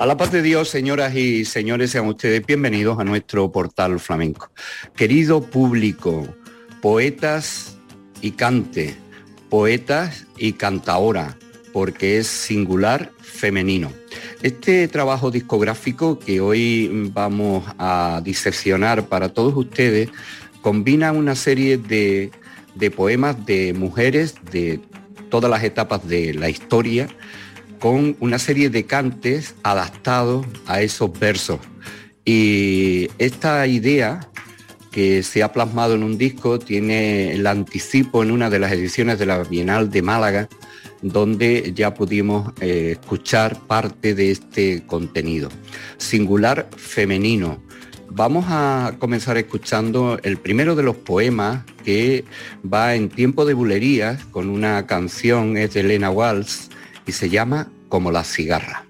A 0.00 0.06
la 0.06 0.16
paz 0.16 0.32
de 0.32 0.40
Dios, 0.40 0.70
señoras 0.70 1.14
y 1.14 1.44
señores, 1.44 1.90
sean 1.90 2.06
ustedes 2.06 2.46
bienvenidos 2.46 2.98
a 2.98 3.04
nuestro 3.04 3.52
portal 3.52 4.00
flamenco. 4.00 4.50
Querido 4.96 5.42
público, 5.42 6.26
poetas 6.80 7.76
y 8.22 8.30
cante, 8.30 8.96
poetas 9.50 10.26
y 10.38 10.54
cantaora, 10.54 11.36
porque 11.74 12.16
es 12.16 12.28
singular 12.28 13.12
femenino. 13.20 13.92
Este 14.40 14.88
trabajo 14.88 15.30
discográfico 15.30 16.18
que 16.18 16.40
hoy 16.40 17.10
vamos 17.12 17.66
a 17.76 18.22
diseccionar 18.24 19.06
para 19.06 19.28
todos 19.28 19.54
ustedes 19.54 20.08
combina 20.62 21.12
una 21.12 21.34
serie 21.34 21.76
de, 21.76 22.30
de 22.74 22.90
poemas 22.90 23.44
de 23.44 23.74
mujeres 23.74 24.36
de 24.50 24.80
todas 25.28 25.50
las 25.50 25.62
etapas 25.62 26.08
de 26.08 26.32
la 26.32 26.48
historia, 26.48 27.06
con 27.80 28.16
una 28.20 28.38
serie 28.38 28.70
de 28.70 28.84
cantes 28.84 29.56
adaptados 29.64 30.46
a 30.66 30.82
esos 30.82 31.18
versos. 31.18 31.58
Y 32.24 33.08
esta 33.18 33.66
idea 33.66 34.20
que 34.92 35.22
se 35.22 35.42
ha 35.42 35.52
plasmado 35.52 35.94
en 35.94 36.02
un 36.02 36.18
disco 36.18 36.58
tiene 36.58 37.32
el 37.32 37.46
anticipo 37.46 38.22
en 38.22 38.30
una 38.30 38.50
de 38.50 38.58
las 38.58 38.72
ediciones 38.72 39.18
de 39.18 39.26
la 39.26 39.42
Bienal 39.44 39.90
de 39.90 40.02
Málaga, 40.02 40.48
donde 41.00 41.72
ya 41.74 41.94
pudimos 41.94 42.52
eh, 42.60 42.98
escuchar 43.00 43.58
parte 43.66 44.14
de 44.14 44.30
este 44.30 44.84
contenido. 44.86 45.48
Singular 45.96 46.68
femenino. 46.76 47.62
Vamos 48.12 48.46
a 48.48 48.96
comenzar 48.98 49.38
escuchando 49.38 50.18
el 50.22 50.36
primero 50.36 50.74
de 50.74 50.82
los 50.82 50.96
poemas 50.96 51.64
que 51.84 52.24
va 52.62 52.96
en 52.96 53.08
tiempo 53.08 53.44
de 53.44 53.54
bulerías 53.54 54.24
con 54.26 54.50
una 54.50 54.84
canción, 54.86 55.56
es 55.56 55.74
de 55.74 55.80
Elena 55.80 56.10
Walsh, 56.10 56.68
y 57.10 57.12
se 57.12 57.28
llama 57.28 57.72
Como 57.88 58.12
la 58.12 58.22
cigarra. 58.22 58.86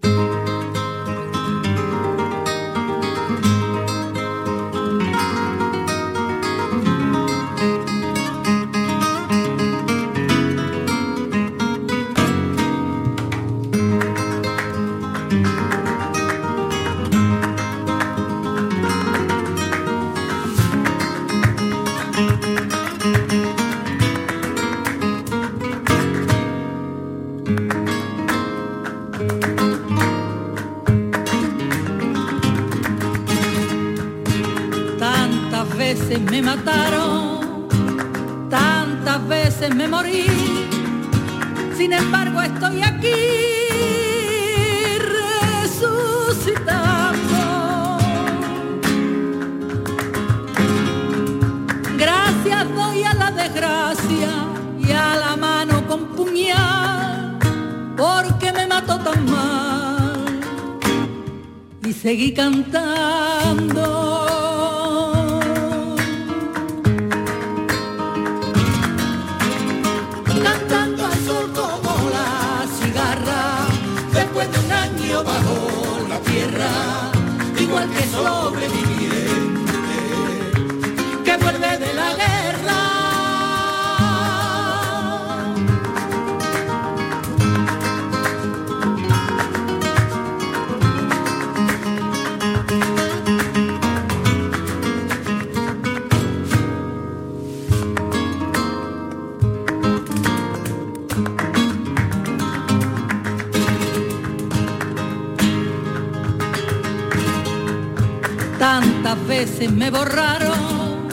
Borraron, 109.91 111.09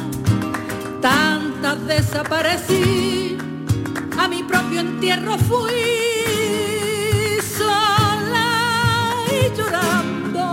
tantas 1.01 1.85
desaparecí, 1.87 3.37
a 4.17 4.27
mi 4.27 4.43
propio 4.43 4.81
entierro 4.81 5.37
fui 5.37 5.71
sola 7.57 9.13
y 9.31 9.57
llorando, 9.57 10.51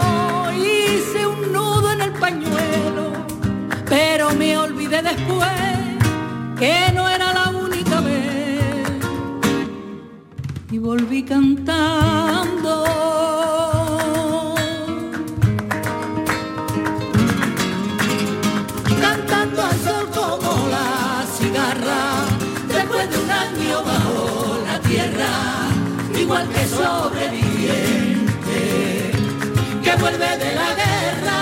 hice 0.52 1.26
un 1.26 1.52
nudo 1.52 1.92
en 1.92 2.00
el 2.02 2.12
pañuelo, 2.12 3.12
pero 3.88 4.32
me 4.34 4.56
olvidé 4.56 5.02
después 5.02 5.50
que 6.58 6.92
no 6.94 7.08
era 7.08 7.32
la 7.32 7.50
única 7.50 8.00
vez. 8.00 8.24
Y 10.70 10.78
volví 10.78 11.22
cantando 11.22 12.84
igual 26.24 26.48
que 26.48 26.66
sobreviviente, 26.66 29.12
que 29.84 29.96
vuelve 30.00 30.38
de 30.38 30.54
la 30.54 30.74
guerra. 30.80 31.40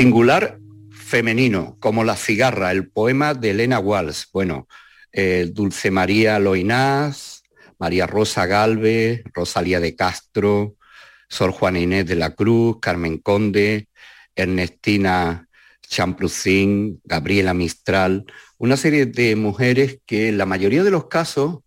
Singular 0.00 0.58
femenino, 0.88 1.76
como 1.78 2.04
La 2.04 2.16
cigarra, 2.16 2.72
el 2.72 2.88
poema 2.88 3.34
de 3.34 3.50
Elena 3.50 3.80
Walsh. 3.80 4.28
Bueno, 4.32 4.66
eh, 5.12 5.50
Dulce 5.52 5.90
María 5.90 6.38
Loinás, 6.38 7.42
María 7.78 8.06
Rosa 8.06 8.46
Galvez, 8.46 9.22
Rosalía 9.34 9.78
de 9.78 9.94
Castro, 9.94 10.76
Sor 11.28 11.50
Juana 11.50 11.80
Inés 11.80 12.06
de 12.06 12.14
la 12.14 12.34
Cruz, 12.34 12.78
Carmen 12.80 13.18
Conde, 13.18 13.88
Ernestina 14.34 15.46
Champlucín, 15.82 17.02
Gabriela 17.04 17.52
Mistral, 17.52 18.24
una 18.56 18.78
serie 18.78 19.04
de 19.04 19.36
mujeres 19.36 19.98
que 20.06 20.28
en 20.28 20.38
la 20.38 20.46
mayoría 20.46 20.82
de 20.82 20.92
los 20.92 21.08
casos, 21.08 21.58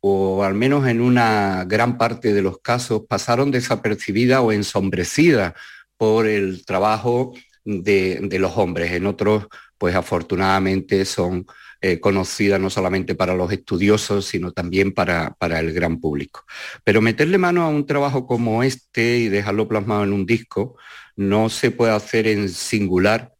o 0.00 0.44
al 0.44 0.54
menos 0.54 0.88
en 0.88 1.02
una 1.02 1.66
gran 1.66 1.98
parte 1.98 2.32
de 2.32 2.40
los 2.40 2.58
casos, 2.62 3.02
pasaron 3.06 3.50
desapercibidas 3.50 4.40
o 4.40 4.50
ensombrecidas 4.50 5.52
por 5.98 6.26
el 6.26 6.64
trabajo 6.64 7.34
de, 7.64 8.38
los 8.38 8.56
hombres. 8.56 8.92
En 8.92 9.06
otros, 9.06 9.46
pues 9.78 9.94
afortunadamente 9.94 11.04
son 11.04 11.46
eh, 11.80 12.00
conocidas 12.00 12.60
no 12.60 12.70
solamente 12.70 13.14
para 13.14 13.34
los 13.34 13.52
estudiosos, 13.52 14.26
sino 14.26 14.52
también 14.52 14.92
para, 14.92 15.34
para 15.38 15.60
el 15.60 15.72
gran 15.72 16.00
público. 16.00 16.44
Pero 16.84 17.00
meterle 17.00 17.38
mano 17.38 17.62
a 17.62 17.68
un 17.68 17.86
trabajo 17.86 18.26
como 18.26 18.62
este 18.62 19.18
y 19.18 19.28
dejarlo 19.28 19.68
plasmado 19.68 20.04
en 20.04 20.12
un 20.12 20.26
disco 20.26 20.76
no 21.16 21.48
se 21.48 21.70
puede 21.70 21.92
hacer 21.92 22.26
en 22.26 22.48
singular 22.48 23.32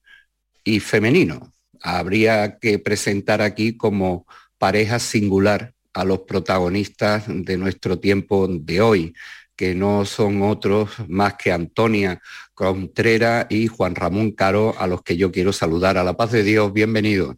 y 0.65 0.81
femenino. 0.81 1.53
Habría 1.81 2.59
que 2.59 2.79
presentar 2.79 3.43
aquí 3.43 3.77
como 3.77 4.27
pareja 4.59 4.99
singular 4.99 5.75
a 5.93 6.05
los 6.05 6.21
protagonistas 6.21 7.25
de 7.27 7.57
nuestro 7.57 7.99
tiempo 7.99 8.49
de 8.49 8.81
hoy, 8.81 9.15
que 9.57 9.75
no 9.75 10.05
son 10.05 10.43
otros 10.43 10.91
más 11.09 11.35
que 11.35 11.53
Antonia 11.53 12.21
Contrera 12.55 13.47
y 13.51 13.67
Juan 13.67 13.95
Ramón 13.95 14.33
Caro, 14.33 14.75
a 14.79 14.87
los 14.87 15.03
que 15.03 15.17
yo 15.17 15.33
quiero 15.33 15.53
saludar. 15.53 15.99
A 15.99 16.05
la 16.05 16.17
paz 16.17 16.33
de 16.33 16.43
Dios, 16.43 16.73
bienvenido. 16.73 17.37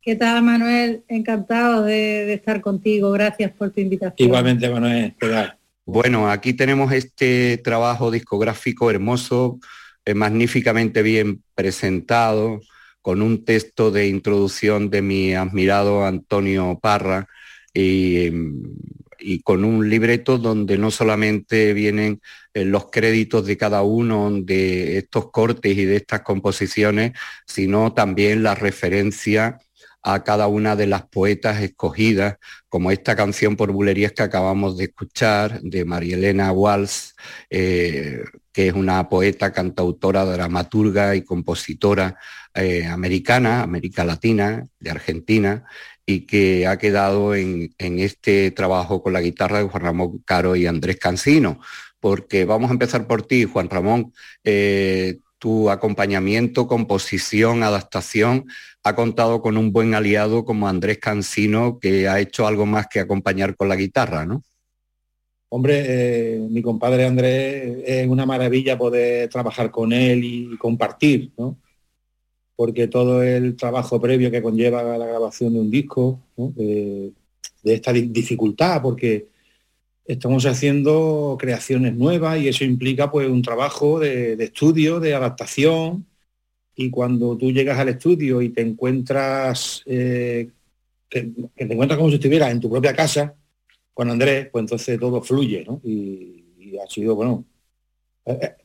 ¿Qué 0.00 0.16
tal, 0.16 0.42
Manuel? 0.42 1.04
Encantado 1.08 1.84
de, 1.84 2.26
de 2.26 2.34
estar 2.34 2.60
contigo. 2.60 3.10
Gracias 3.12 3.52
por 3.52 3.70
tu 3.70 3.80
invitación. 3.80 4.28
Igualmente, 4.28 4.68
Manuel. 4.68 5.14
¿qué 5.18 5.28
tal? 5.28 5.58
Bueno, 5.84 6.30
aquí 6.30 6.52
tenemos 6.52 6.92
este 6.92 7.58
trabajo 7.58 8.10
discográfico 8.10 8.90
hermoso, 8.90 9.58
eh, 10.04 10.14
magníficamente 10.14 11.02
bien 11.02 11.42
presentado, 11.54 12.60
con 13.00 13.20
un 13.20 13.44
texto 13.44 13.90
de 13.90 14.06
introducción 14.08 14.90
de 14.90 15.02
mi 15.02 15.34
admirado 15.34 16.04
Antonio 16.06 16.78
Parra 16.80 17.26
y, 17.74 18.30
y 19.22 19.40
con 19.40 19.64
un 19.64 19.88
libreto 19.88 20.38
donde 20.38 20.78
no 20.78 20.90
solamente 20.90 21.72
vienen 21.72 22.20
eh, 22.54 22.64
los 22.64 22.90
créditos 22.90 23.46
de 23.46 23.56
cada 23.56 23.82
uno 23.82 24.30
de 24.30 24.98
estos 24.98 25.30
cortes 25.30 25.76
y 25.76 25.84
de 25.84 25.96
estas 25.96 26.22
composiciones, 26.22 27.12
sino 27.46 27.92
también 27.92 28.42
la 28.42 28.54
referencia 28.54 29.58
a 30.02 30.24
cada 30.24 30.48
una 30.48 30.74
de 30.74 30.86
las 30.86 31.06
poetas 31.06 31.62
escogidas, 31.62 32.36
como 32.68 32.90
esta 32.90 33.14
canción 33.14 33.56
por 33.56 33.70
bulerías 33.70 34.12
que 34.12 34.22
acabamos 34.22 34.76
de 34.76 34.84
escuchar 34.84 35.60
de 35.62 35.84
María 35.84 36.16
Elena 36.16 36.52
Walsh, 36.52 37.12
eh, 37.50 38.24
que 38.52 38.68
es 38.68 38.74
una 38.74 39.08
poeta, 39.08 39.52
cantautora, 39.52 40.24
dramaturga 40.24 41.14
y 41.14 41.22
compositora 41.22 42.18
eh, 42.54 42.84
americana, 42.84 43.62
América 43.62 44.04
Latina, 44.04 44.66
de 44.80 44.90
Argentina, 44.90 45.64
y 46.06 46.26
que 46.26 46.66
ha 46.66 46.78
quedado 46.78 47.34
en, 47.34 47.72
este 47.78 48.50
trabajo 48.50 49.02
con 49.02 49.12
la 49.12 49.20
guitarra 49.20 49.58
de 49.58 49.68
Juan 49.68 49.82
Ramón 49.82 50.18
Caro 50.24 50.56
y 50.56 50.66
Andrés 50.66 50.98
Cancino, 50.98 51.60
porque 52.00 52.44
vamos 52.44 52.70
a 52.70 52.74
empezar 52.74 53.06
por 53.06 53.22
ti, 53.26 53.44
Juan 53.44 53.70
Ramón. 53.70 54.12
Eh, 54.44 55.18
tu 55.38 55.70
acompañamiento, 55.70 56.68
composición, 56.68 57.64
adaptación, 57.64 58.46
ha 58.84 58.94
contado 58.94 59.42
con 59.42 59.56
un 59.56 59.72
buen 59.72 59.92
aliado 59.92 60.44
como 60.44 60.68
Andrés 60.68 60.98
Cancino, 60.98 61.80
que 61.80 62.08
ha 62.08 62.20
hecho 62.20 62.46
algo 62.46 62.64
más 62.64 62.86
que 62.86 63.00
acompañar 63.00 63.56
con 63.56 63.68
la 63.68 63.74
guitarra, 63.74 64.24
¿no? 64.24 64.42
Hombre, 65.48 65.84
eh, 65.86 66.38
mi 66.48 66.62
compadre 66.62 67.06
Andrés 67.06 67.82
es 67.84 68.08
una 68.08 68.24
maravilla 68.24 68.78
poder 68.78 69.28
trabajar 69.28 69.70
con 69.70 69.92
él 69.92 70.22
y 70.24 70.56
compartir, 70.56 71.32
¿no? 71.36 71.58
Porque 72.62 72.86
todo 72.86 73.24
el 73.24 73.56
trabajo 73.56 74.00
previo 74.00 74.30
que 74.30 74.40
conlleva 74.40 74.96
la 74.96 75.04
grabación 75.04 75.52
de 75.52 75.58
un 75.58 75.68
disco, 75.68 76.20
de 76.46 77.12
esta 77.64 77.92
dificultad, 77.92 78.80
porque 78.80 79.26
estamos 80.04 80.46
haciendo 80.46 81.36
creaciones 81.40 81.96
nuevas 81.96 82.40
y 82.40 82.46
eso 82.46 82.62
implica 82.62 83.10
pues 83.10 83.28
un 83.28 83.42
trabajo 83.42 83.98
de, 83.98 84.34
estudio, 84.34 85.00
de 85.00 85.12
adaptación 85.12 86.06
y 86.76 86.88
cuando 86.88 87.36
tú 87.36 87.50
llegas 87.50 87.80
al 87.80 87.88
estudio 87.88 88.40
y 88.40 88.50
te 88.50 88.60
encuentras 88.60 89.82
eh, 89.86 90.48
que, 91.08 91.22
te 91.56 91.72
encuentras 91.72 91.98
como 91.98 92.10
si 92.10 92.14
estuvieras 92.14 92.52
en 92.52 92.60
tu 92.60 92.70
propia 92.70 92.94
casa 92.94 93.34
con 93.92 94.08
Andrés, 94.08 94.50
pues 94.52 94.62
entonces 94.62 95.00
todo 95.00 95.20
fluye, 95.20 95.64
¿no? 95.66 95.80
Y, 95.82 96.38
ha 96.80 96.88
sido, 96.88 97.16
bueno, 97.16 97.44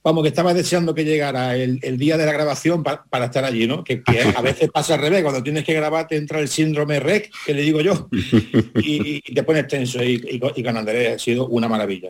vamos, 0.03 0.23
que 0.23 0.29
estaba 0.29 0.53
deseando 0.53 0.93
que 0.93 1.03
llegara 1.03 1.55
el, 1.55 1.97
día 1.97 2.17
de 2.17 2.25
la 2.25 2.31
grabación 2.31 2.83
pa, 2.83 3.05
para 3.09 3.25
estar 3.25 3.43
allí, 3.43 3.67
¿no? 3.67 3.83
Que, 3.83 4.01
a 4.35 4.41
veces 4.41 4.69
pasa 4.71 4.95
al 4.95 5.01
revés, 5.01 5.23
cuando 5.23 5.43
tienes 5.43 5.63
que 5.63 5.73
grabar 5.73 6.07
te 6.07 6.15
entra 6.15 6.39
el 6.39 6.47
síndrome 6.47 6.99
REC, 6.99 7.31
que 7.45 7.53
le 7.53 7.61
digo 7.61 7.81
yo, 7.81 8.07
y, 8.11 9.21
y 9.25 9.33
te 9.33 9.43
pones 9.43 9.67
tenso. 9.67 10.03
Y, 10.03 10.21
y, 10.29 10.63
con 10.63 10.77
Andrés 10.77 11.15
ha 11.15 11.19
sido 11.19 11.47
una 11.47 11.67
maravilla. 11.67 12.09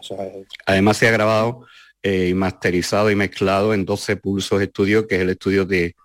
Además 0.66 0.98
se 0.98 1.08
ha 1.08 1.12
grabado 1.12 1.66
eh, 2.04 2.30
y 2.30 2.34
masterizado 2.34 3.10
y 3.10 3.16
mezclado 3.16 3.74
en 3.74 3.86
12 3.86 4.18
Pulsos 4.18 4.62
Estudio, 4.62 5.08
que 5.08 5.16
es 5.16 5.22
el 5.22 5.30
estudio 5.32 5.66
de, 5.66 5.96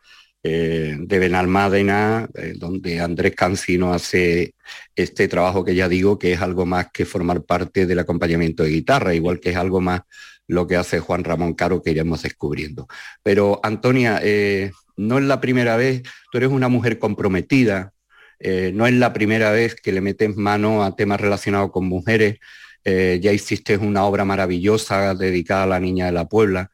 eh, 0.43 0.97
de 0.99 1.19
Benalmádena, 1.19 2.29
eh, 2.35 2.55
donde 2.57 3.01
Andrés 3.01 3.35
Cancino 3.37 3.93
hace 3.93 4.55
este 4.97 5.29
trabajo 5.29 5.65
que 5.65 5.75
ya 5.75 5.89
digo 5.89 6.19
que 6.19 6.33
es 6.33 6.41
algo 6.41 6.67
más 6.67 6.89
que 6.93 7.05
formar 7.05 7.45
parte 7.45 7.87
del 7.87 7.99
acompañamiento 7.99 8.63
de 8.65 8.71
guitarra, 8.71 9.15
igual 9.15 9.39
que 9.39 9.51
es 9.51 9.57
algo 9.57 9.81
más 9.81 10.01
lo 10.47 10.67
que 10.67 10.77
hace 10.77 11.01
Juan 11.01 11.25
Ramón 11.25 11.55
Caro 11.55 11.83
que 11.83 11.91
iremos 11.91 12.23
descubriendo. 12.23 12.87
Pero 13.23 13.61
Antonia, 13.63 14.21
eh, 14.23 14.73
no 14.97 15.19
es 15.19 15.25
la 15.25 15.41
primera 15.41 15.77
vez, 15.77 16.03
tú 16.31 16.39
eres 16.39 16.51
una 16.51 16.69
mujer 16.69 16.99
comprometida, 16.99 17.93
eh, 18.39 18.73
no 18.75 18.87
es 18.87 18.95
la 18.95 19.13
primera 19.13 19.53
vez 19.53 19.75
que 19.75 19.93
le 19.93 20.01
metes 20.01 20.37
mano 20.37 20.85
a 20.85 20.97
temas 20.97 21.21
relacionados 21.21 21.71
con 21.71 21.87
mujeres, 21.87 22.39
eh, 22.85 23.21
ya 23.23 23.33
hiciste 23.33 23.77
una 23.77 24.05
obra 24.05 24.25
maravillosa 24.25 25.15
dedicada 25.15 25.65
a 25.65 25.67
la 25.67 25.81
Niña 25.81 26.07
de 26.07 26.13
la 26.13 26.29
Puebla, 26.29 26.71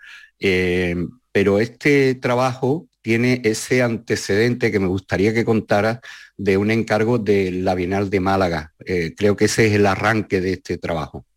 pero 1.33 1.61
este 1.61 2.15
trabajo 2.15 2.89
tiene 3.03 3.41
ese 3.45 3.83
antecedente 3.83 4.73
que 4.73 4.81
me 4.81 4.87
gustaría 4.87 5.35
que 5.35 5.45
contaras 5.45 6.01
de 6.37 6.57
un 6.57 6.71
encargo 6.71 7.19
de 7.19 7.51
la 7.53 7.75
Bienal 7.75 8.09
de 8.11 8.21
Málaga. 8.21 8.73
Creo 9.17 9.37
que 9.37 9.47
ese 9.47 9.67
es 9.67 9.75
el 9.75 9.87
arranque 9.87 10.41
de 10.41 10.55
este 10.55 10.79
trabajo. 10.79 11.28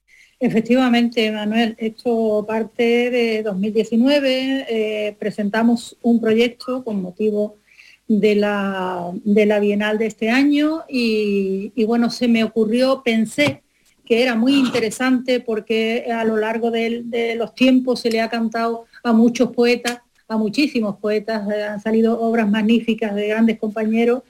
Efectivamente, 0.43 1.31
Manuel, 1.31 1.75
esto 1.77 2.43
parte 2.47 3.11
de 3.11 3.43
2019, 3.43 4.65
eh, 4.67 5.15
presentamos 5.19 5.95
un 6.01 6.19
proyecto 6.19 6.83
con 6.83 6.99
motivo 6.99 7.59
de 8.07 8.33
la, 8.33 9.11
de 9.23 9.45
la 9.45 9.59
Bienal 9.59 9.99
de 9.99 10.07
este 10.07 10.31
año 10.31 10.81
y, 10.89 11.71
bueno, 11.85 12.09
se 12.09 12.27
me 12.27 12.43
ocurrió, 12.43 13.03
pensé 13.05 13.61
que 14.03 14.23
era 14.23 14.33
muy 14.33 14.55
interesante 14.55 15.41
porque 15.41 16.07
a 16.11 16.25
lo 16.25 16.37
largo 16.37 16.71
de, 16.71 17.03
de 17.05 17.35
los 17.35 17.53
tiempos 17.53 17.99
se 17.99 18.09
le 18.09 18.19
ha 18.19 18.27
cantado 18.31 18.87
a 19.03 19.13
muchos 19.13 19.51
poetas, 19.51 19.99
a 20.27 20.37
muchísimos 20.37 20.97
poetas, 20.97 21.47
eh, 21.51 21.65
han 21.65 21.79
salido 21.79 22.19
obras 22.19 22.49
magníficas 22.49 23.13
de 23.13 23.27
grandes 23.27 23.59
compañeros 23.59 24.23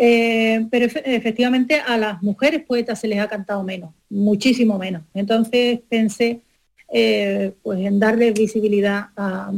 eh, 0.00 0.64
pero 0.70 0.86
efectivamente 0.86 1.80
a 1.80 1.98
las 1.98 2.22
mujeres 2.22 2.62
poetas 2.62 3.00
se 3.00 3.08
les 3.08 3.18
ha 3.18 3.28
cantado 3.28 3.64
menos, 3.64 3.90
muchísimo 4.08 4.78
menos. 4.78 5.02
Entonces 5.12 5.80
pensé 5.88 6.40
eh, 6.90 7.52
pues 7.64 7.80
en 7.80 7.98
darle 7.98 8.30
visibilidad 8.30 9.08
a, 9.16 9.50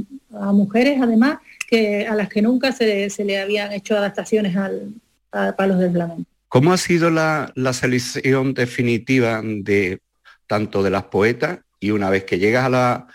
mujeres, 0.52 0.98
además, 1.02 1.38
que 1.68 2.06
a 2.06 2.14
las 2.14 2.28
que 2.28 2.40
nunca 2.40 2.72
se, 2.72 3.10
le 3.24 3.38
habían 3.38 3.72
hecho 3.72 3.96
adaptaciones 3.96 4.56
al, 4.56 4.94
a 5.30 5.54
palos 5.54 5.78
del 5.78 5.92
flamenco. 5.92 6.24
¿Cómo 6.48 6.72
ha 6.72 6.78
sido 6.78 7.10
la, 7.10 7.52
selección 7.72 8.54
definitiva 8.54 9.42
de 9.44 10.00
tanto 10.46 10.82
de 10.82 10.90
las 10.90 11.04
poetas 11.04 11.60
y 11.78 11.90
una 11.90 12.08
vez 12.08 12.24
que 12.24 12.38
llegas 12.38 12.64
a 12.64 12.70
la, 12.70 13.06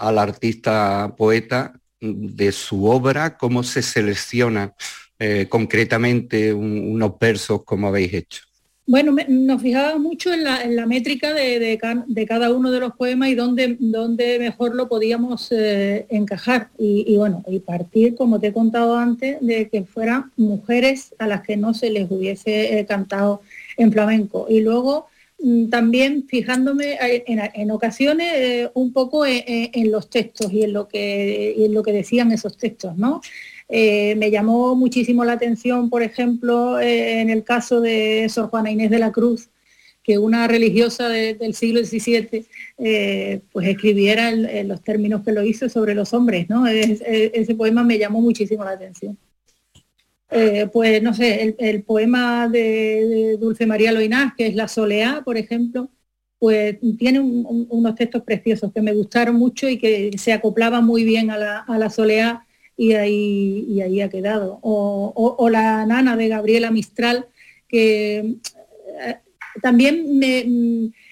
al 0.00 0.18
artista 0.18 1.14
poeta, 1.16 1.74
de 2.00 2.52
su 2.52 2.86
obra, 2.86 3.36
cómo 3.36 3.64
se 3.64 3.82
selecciona 3.82 4.74
eh, 5.18 5.46
concretamente 5.48 6.52
unos 6.54 7.18
versos 7.18 7.64
como 7.64 7.88
habéis 7.88 8.14
hecho? 8.14 8.42
Bueno, 8.86 9.14
nos 9.28 9.60
fijábamos 9.60 10.00
mucho 10.00 10.32
en 10.32 10.44
la, 10.44 10.86
métrica 10.86 11.34
de, 11.34 11.78
cada 12.26 12.50
uno 12.50 12.70
de 12.70 12.80
los 12.80 12.94
poemas 12.94 13.28
y 13.28 13.34
dónde, 13.34 14.38
mejor 14.38 14.74
lo 14.74 14.88
podíamos 14.88 15.52
eh, 15.52 16.06
encajar. 16.08 16.70
Y, 16.78 17.14
bueno, 17.16 17.44
y 17.48 17.58
partir, 17.58 18.14
como 18.14 18.40
te 18.40 18.46
he 18.46 18.52
contado 18.54 18.96
antes, 18.96 19.36
de 19.42 19.68
que 19.68 19.84
fueran 19.84 20.32
mujeres 20.38 21.14
a 21.18 21.26
las 21.26 21.42
que 21.42 21.58
no 21.58 21.74
se 21.74 21.90
les 21.90 22.10
hubiese 22.10 22.78
eh, 22.78 22.86
cantado 22.86 23.42
en 23.76 23.92
flamenco. 23.92 24.46
Y 24.48 24.62
luego 24.62 25.08
mm, 25.38 25.68
también 25.68 26.26
fijándome 26.26 26.96
en, 27.26 27.70
ocasiones 27.70 28.70
un 28.72 28.94
poco 28.94 29.26
en, 29.26 29.90
los 29.90 30.08
textos 30.08 30.50
y 30.50 30.62
en 30.62 30.72
lo 30.72 30.88
que, 30.88 31.54
y 31.58 31.66
en 31.66 31.74
lo 31.74 31.82
que 31.82 31.92
decían 31.92 32.32
esos 32.32 32.56
textos, 32.56 32.96
¿no? 32.96 33.20
Eh, 33.68 34.14
me 34.16 34.30
llamó 34.30 34.74
muchísimo 34.74 35.24
la 35.24 35.34
atención, 35.34 35.90
por 35.90 36.02
ejemplo, 36.02 36.80
eh, 36.80 37.20
en 37.20 37.28
el 37.28 37.44
caso 37.44 37.80
de 37.80 38.26
Sor 38.30 38.48
Juana 38.48 38.70
Inés 38.70 38.90
de 38.90 38.98
la 38.98 39.12
Cruz, 39.12 39.50
que 40.02 40.18
una 40.18 40.48
religiosa 40.48 41.08
del 41.08 41.54
siglo 41.54 41.84
XVII 41.84 42.46
eh, 42.78 43.40
pues 43.52 43.68
escribiera 43.68 44.30
en, 44.30 44.68
los 44.68 44.82
términos 44.82 45.22
que 45.22 45.32
lo 45.32 45.44
hizo 45.44 45.68
sobre 45.68 45.94
los 45.94 46.14
hombres. 46.14 46.48
¿no? 46.48 46.66
ese 46.66 47.54
poema 47.54 47.84
me 47.84 47.98
llamó 47.98 48.22
muchísimo 48.22 48.64
la 48.64 48.70
atención. 48.70 49.18
pues 50.72 51.02
no 51.02 51.12
sé, 51.12 51.54
el, 51.58 51.82
poema 51.82 52.48
de, 52.48 53.36
Dulce 53.38 53.66
María 53.66 53.92
Loinás, 53.92 54.32
que 54.34 54.46
es 54.46 54.54
La 54.54 54.66
Soleá, 54.66 55.20
por 55.24 55.36
ejemplo, 55.36 55.90
pues 56.38 56.78
tiene 56.98 57.20
unos 57.20 57.94
textos 57.94 58.22
preciosos 58.22 58.72
que 58.72 58.80
me 58.80 58.94
gustaron 58.94 59.36
mucho 59.36 59.68
y 59.68 59.76
que 59.76 60.10
se 60.16 60.32
acoplaban 60.32 60.86
muy 60.86 61.04
bien 61.04 61.30
a 61.30 61.66
la 61.78 61.90
soleá 61.90 62.46
y 62.78 62.92
ahí, 62.92 63.66
y 63.68 63.82
ahí 63.82 64.00
ha 64.00 64.08
quedado. 64.08 64.60
O, 64.62 65.48
la 65.50 65.84
nana 65.84 66.16
de 66.16 66.28
Gabriela 66.28 66.70
Mistral, 66.70 67.26
que 67.66 68.18
eh, 68.18 69.16
también 69.60 70.18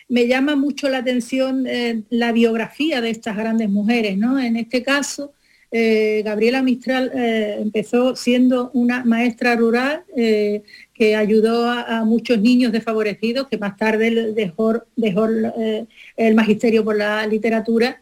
me, 0.09 0.29
llama 0.29 0.55
mucho 0.55 0.89
la 0.89 0.99
atención 0.99 1.67
eh, 1.67 2.05
la 2.09 2.31
biografía 2.31 3.01
de 3.01 3.11
estas 3.11 3.37
grandes 3.37 3.69
mujeres. 3.69 4.17
¿no? 4.17 4.39
En 4.39 4.57
este 4.57 4.85
caso, 4.85 5.33
eh, 5.73 6.23
Gabriela 6.25 6.63
Mistral 6.63 7.11
empezó 7.13 8.15
siendo 8.15 8.71
una 8.73 9.05
maestra 9.05 9.57
rural 9.57 10.05
que 10.15 11.17
ayudó 11.17 11.69
a, 11.69 12.05
muchos 12.05 12.41
niños 12.41 12.71
desfavorecidos, 12.71 13.49
que 13.49 13.59
más 13.59 13.77
tarde 13.77 14.33
dejó, 14.35 14.85
dejó 14.95 15.27
el 15.27 16.35
magisterio 16.37 16.85
por 16.85 16.97
la 16.97 17.27
literatura 17.27 18.01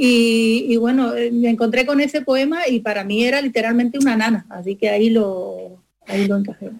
y, 0.00 0.76
bueno, 0.76 1.12
eh, 1.16 1.32
me 1.32 1.50
encontré 1.50 1.84
con 1.84 2.00
ese 2.00 2.22
poema 2.22 2.68
y 2.68 2.78
para 2.78 3.02
mí 3.02 3.24
era 3.24 3.42
literalmente 3.42 3.98
una 3.98 4.16
nana, 4.16 4.46
así 4.48 4.76
que 4.76 4.90
ahí 4.90 5.10
lo, 5.10 5.82
ahí 6.06 6.28
lo 6.28 6.36
encajé. 6.36 6.70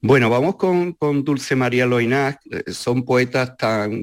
Bueno, 0.00 0.30
vamos 0.30 0.56
con, 0.56 0.96
Dulce 1.22 1.54
María 1.54 1.84
Loinás. 1.84 2.38
Eh, 2.50 2.72
son 2.72 3.04
poetas 3.04 3.58
tan, 3.58 4.02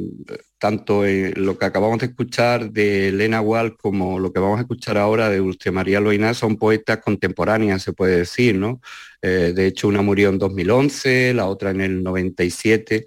tanto 0.60 1.04
en 1.04 1.34
lo 1.44 1.58
que 1.58 1.66
acabamos 1.66 1.98
de 1.98 2.06
escuchar 2.06 2.72
de 2.72 3.10
Elena 3.10 3.42
Wall 3.42 3.76
como 3.76 4.20
lo 4.20 4.32
que 4.32 4.40
vamos 4.40 4.60
a 4.60 4.62
escuchar 4.62 5.00
ahora 5.00 5.30
de 5.30 5.38
Dulce 5.38 5.72
María 5.72 6.00
Loinás 6.00 6.38
son 6.38 6.56
poetas 6.56 7.00
contemporáneas, 7.00 7.82
se 7.82 7.94
puede 7.94 8.18
decir, 8.18 8.56
¿no? 8.56 8.82
Eh, 9.24 9.52
de 9.56 9.66
hecho, 9.66 9.88
una 9.88 10.04
murió 10.04 10.30
en 10.30 10.38
2011, 10.38 11.34
la 11.34 11.48
otra 11.48 11.72
en 11.72 11.82
el 11.82 12.04
97. 12.04 13.06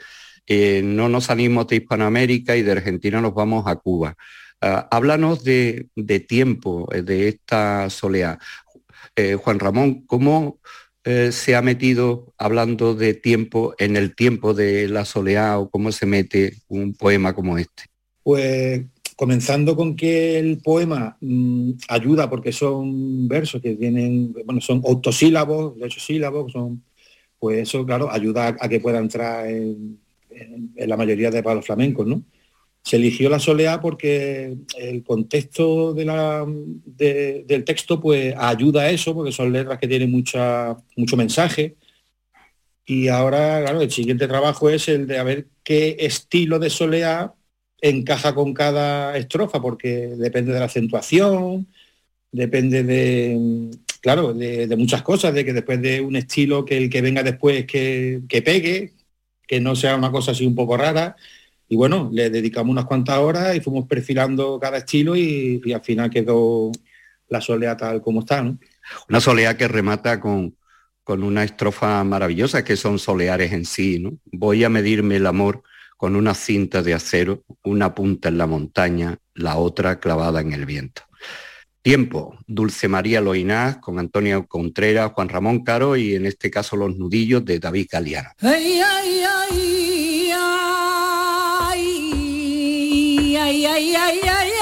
no 0.83 1.09
nos 1.09 1.25
salimos 1.27 1.69
de 1.69 1.77
Hispanoamérica 1.77 2.57
y 2.57 2.63
de 2.63 2.73
Argentina 2.73 3.21
nos 3.21 3.33
vamos 3.33 3.65
a 3.69 3.77
Cuba. 3.77 4.17
Ah, 4.65 4.87
háblanos 4.93 5.43
de, 5.43 5.89
tiempo, 6.29 6.89
eh, 6.95 7.03
de 7.03 7.27
esta 7.27 7.91
soleá. 7.91 8.39
Eh, 9.17 9.35
Juan 9.35 9.59
Ramón, 9.59 10.07
¿cómo 10.07 10.61
eh, 11.03 11.33
se 11.33 11.57
ha 11.57 11.63
metido 11.63 12.33
hablando 12.39 12.95
de 12.95 13.15
tiempo 13.15 13.75
en 13.79 13.97
el 13.97 14.15
tiempo 14.15 14.55
de 14.55 14.87
la 14.87 15.05
soleá 15.05 15.59
o 15.59 15.69
cómo 15.69 15.91
se 15.91 16.07
mete 16.07 16.59
un 16.69 16.95
poema 16.95 17.35
como 17.35 17.59
este? 17.59 17.87
Pues 18.23 18.83
comenzando 19.17 19.75
con 19.75 19.97
que 19.97 20.39
el 20.39 20.59
poema 20.59 21.17
mm, 21.21 21.73
ayuda 21.89 22.31
porque 22.31 22.53
son 22.53 23.27
versos 23.27 23.61
que 23.61 23.75
tienen, 23.75 24.33
bueno, 24.45 24.61
son 24.61 24.81
octosílabos, 24.85 25.77
de 25.77 25.87
ocho 25.87 25.99
sílabos, 25.99 26.53
son, 26.53 26.85
pues 27.37 27.63
eso, 27.63 27.85
claro, 27.85 28.13
ayuda 28.13 28.57
a, 28.61 28.69
que 28.69 28.79
pueda 28.79 29.01
entrar 29.01 29.49
en, 29.49 29.99
la 30.77 30.97
mayoría 30.97 31.33
de 31.33 31.43
palos 31.43 31.67
flamencos, 31.67 32.07
¿no? 32.07 32.23
Se 32.83 32.97
eligió 32.97 33.31
la 33.31 33.39
soleá 33.39 33.81
porque 33.81 34.57
el 34.77 35.05
contexto 35.05 35.95
del 35.95 37.65
texto 37.65 38.01
pues 38.01 38.35
ayuda 38.37 38.83
a 38.83 38.91
eso, 38.91 39.15
porque 39.15 39.33
son 39.33 39.53
letras 39.53 39.79
que 39.79 39.89
tienen 39.89 40.11
mucha, 40.11 40.77
mucho 40.97 41.17
mensaje. 41.17 41.77
Y 42.85 43.09
ahora, 43.09 43.61
claro, 43.63 43.81
el 43.81 43.91
siguiente 43.91 44.27
trabajo 44.27 44.69
es 44.69 44.89
el 44.89 45.07
de 45.07 45.19
a 45.19 45.23
ver 45.23 45.49
qué 45.63 45.97
estilo 46.01 46.59
de 46.59 46.71
soleá 46.71 47.35
encaja 47.81 48.35
con 48.35 48.55
cada 48.55 49.17
estrofa, 49.17 49.61
porque 49.61 50.09
depende 50.17 50.53
de 50.53 50.59
la 50.61 50.67
acentuación, 50.67 51.69
depende 52.33 52.83
de, 52.85 53.71
claro, 54.01 54.33
de, 54.35 54.75
muchas 54.77 55.03
cosas, 55.03 55.35
de 55.35 55.45
que 55.45 55.53
después 55.53 55.81
de 55.83 56.01
un 56.01 56.17
estilo 56.17 56.65
que 56.65 56.77
el 56.79 56.91
que 56.91 57.03
venga 57.03 57.23
después 57.23 57.67
que, 57.67 58.23
que 58.29 58.43
pegue, 58.43 58.95
que 59.47 59.61
no 59.61 59.77
sea 59.77 59.97
una 59.97 60.11
cosa 60.11 60.33
así 60.33 60.47
un 60.47 60.55
poco 60.55 60.77
rara, 60.77 61.17
y 61.73 61.75
bueno, 61.75 62.11
le 62.13 62.29
dedicamos 62.29 62.71
unas 62.71 62.85
cuantas 62.85 63.17
horas 63.17 63.57
y 63.57 63.61
fuimos 63.61 63.87
perfilando 63.87 64.61
cada 64.61 64.77
estilo 64.77 65.17
y, 65.17 65.73
al 65.73 65.81
final 65.81 66.11
quedó 66.11 66.71
la 67.31 67.41
solea 67.41 67.79
tal 67.79 68.03
como 68.03 68.21
está. 68.21 68.43
Una 69.09 69.21
solea 69.23 69.57
que 69.57 69.69
remata 69.69 70.21
con, 70.21 70.55
con 71.03 71.23
una 71.23 71.45
estrofa 71.45 72.05
maravillosa 72.05 72.63
que 72.63 72.77
son 72.77 72.99
soleares 72.99 73.53
en 73.53 73.65
sí. 73.65 73.99
¿no? 73.99 74.19
Voy 74.27 74.65
a 74.65 74.69
medirme 74.69 75.17
el 75.17 75.27
amor 75.27 75.63
con 75.97 76.15
una 76.15 76.35
cinta 76.35 76.83
de 76.83 76.93
acero, 76.93 77.43
una 77.65 77.95
punta 77.95 78.29
en 78.29 78.37
la 78.37 78.47
montaña, 78.47 79.17
la 79.33 79.57
otra 79.57 79.99
clavada 79.99 80.43
en 80.43 80.53
el 80.53 80.67
viento. 80.67 81.05
Tiempo, 81.81 82.37
Dulce 82.47 82.87
María 82.87 83.23
Loinás 83.23 83.79
con 83.79 83.99
Antonio 83.99 84.47
Contreras, 84.47 85.13
Juan 85.13 85.31
Ramón 85.31 85.65
Caro 85.65 85.97
y 85.97 86.17
en 86.17 86.27
este 86.27 86.51
caso 86.51 86.77
los 86.77 86.95
nudillos 86.99 87.43
de 87.47 87.59
David 87.59 87.87
Galeano. 87.91 88.29
ay, 88.43 88.79
ay, 88.79 89.23
ay, 89.27 89.62
Y 93.55 93.67
es 93.67 93.93
tarde 93.93 94.23
para 94.23 94.62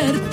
del 0.00 0.29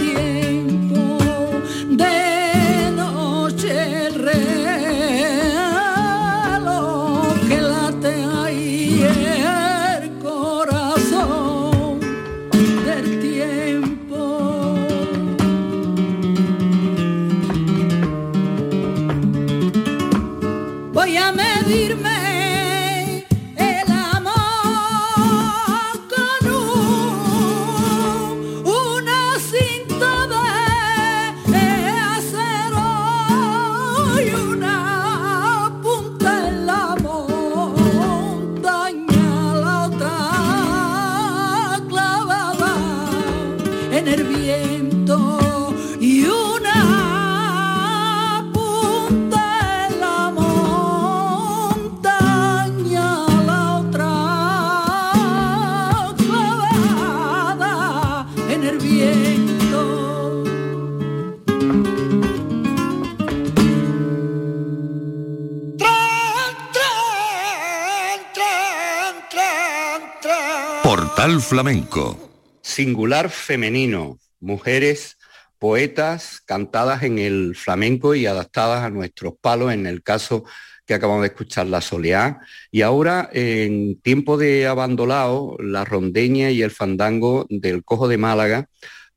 Singular 72.78 73.32
femenino, 73.32 74.20
mujeres 74.40 75.18
poetas 75.58 76.42
cantadas 76.46 77.02
en 77.02 77.18
el 77.18 77.56
flamenco 77.56 78.14
y 78.14 78.28
adaptadas 78.28 78.84
a 78.84 78.92
nuestros 78.92 79.34
palos, 79.42 79.74
en 79.74 79.88
el 79.88 80.04
caso 80.04 80.44
que 80.86 80.94
acabamos 80.94 81.24
de 81.24 81.30
escuchar, 81.30 81.66
la 81.66 81.82
soleá. 81.82 82.40
Y 82.70 82.84
ahora, 82.84 83.32
en 83.34 84.00
tiempo 84.02 84.38
de 84.38 84.68
abandolado, 84.68 85.58
la 85.60 85.86
rondeña 85.86 86.52
y 86.52 86.62
el 86.62 86.70
fandango 86.70 87.48
del 87.50 87.84
Cojo 87.84 88.08
de 88.08 88.20
Málaga 88.20 88.70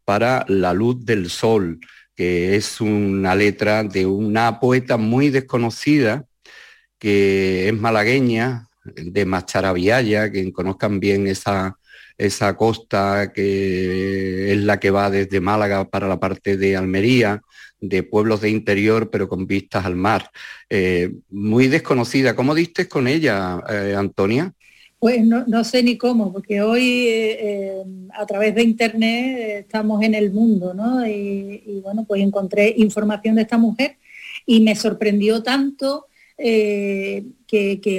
para 0.07 0.47
La 0.49 0.73
Luz 0.73 1.05
del 1.05 1.29
Sol, 1.29 1.81
que 2.15 2.57
es 2.57 2.81
una 2.81 3.35
letra 3.35 3.85
de 3.85 4.07
una 4.07 4.59
poeta 4.59 4.97
muy 4.97 5.29
desconocida, 5.29 6.25
que 6.99 7.69
es 7.69 7.75
malagueña, 7.75 8.71
de 8.85 9.27
Macharabiaya, 9.27 10.33
que 10.33 10.51
conozcan 10.51 10.99
bien 10.99 11.27
esa, 11.27 11.77
esa 12.21 12.55
costa 12.55 13.33
que 13.33 14.53
es 14.53 14.59
la 14.59 14.79
que 14.79 14.91
va 14.91 15.11
desde 15.11 15.41
Málaga 15.41 15.89
para 15.89 16.07
la 16.07 16.21
parte 16.21 16.59
de 16.59 16.77
Almería, 16.77 17.43
de 17.81 18.03
pueblos 18.03 18.43
de 18.43 18.51
interior, 18.51 19.09
pero 19.11 19.27
con 19.27 19.47
vistas 19.47 19.87
al 19.87 19.97
mar. 19.97 20.31
Eh, 20.69 21.15
muy 21.31 21.69
desconocida. 21.69 22.37
¿Cómo 22.37 22.55
diste 22.55 22.89
con 22.89 23.09
ella, 23.09 23.59
eh, 23.71 23.95
Antonia? 23.97 24.53
Pues 24.99 25.25
no, 25.25 25.65
sé 25.65 25.83
ni 25.83 25.97
cómo, 25.97 26.31
porque 26.31 26.61
hoy 26.61 27.07
eh, 27.09 27.83
a 28.13 28.27
través 28.27 28.55
de 28.55 28.65
internet 28.65 29.65
estamos 29.65 30.03
en 30.03 30.15
el 30.15 30.31
mundo, 30.31 30.75
¿no? 30.75 31.07
Y, 31.07 31.81
bueno, 31.83 32.05
pues 32.07 32.21
encontré 32.21 32.75
información 32.77 33.37
de 33.37 33.43
esta 33.43 33.57
mujer 33.57 33.97
y 34.45 34.61
me 34.61 34.77
sorprendió 34.77 35.43
tanto 35.43 36.07
que, 36.37 37.25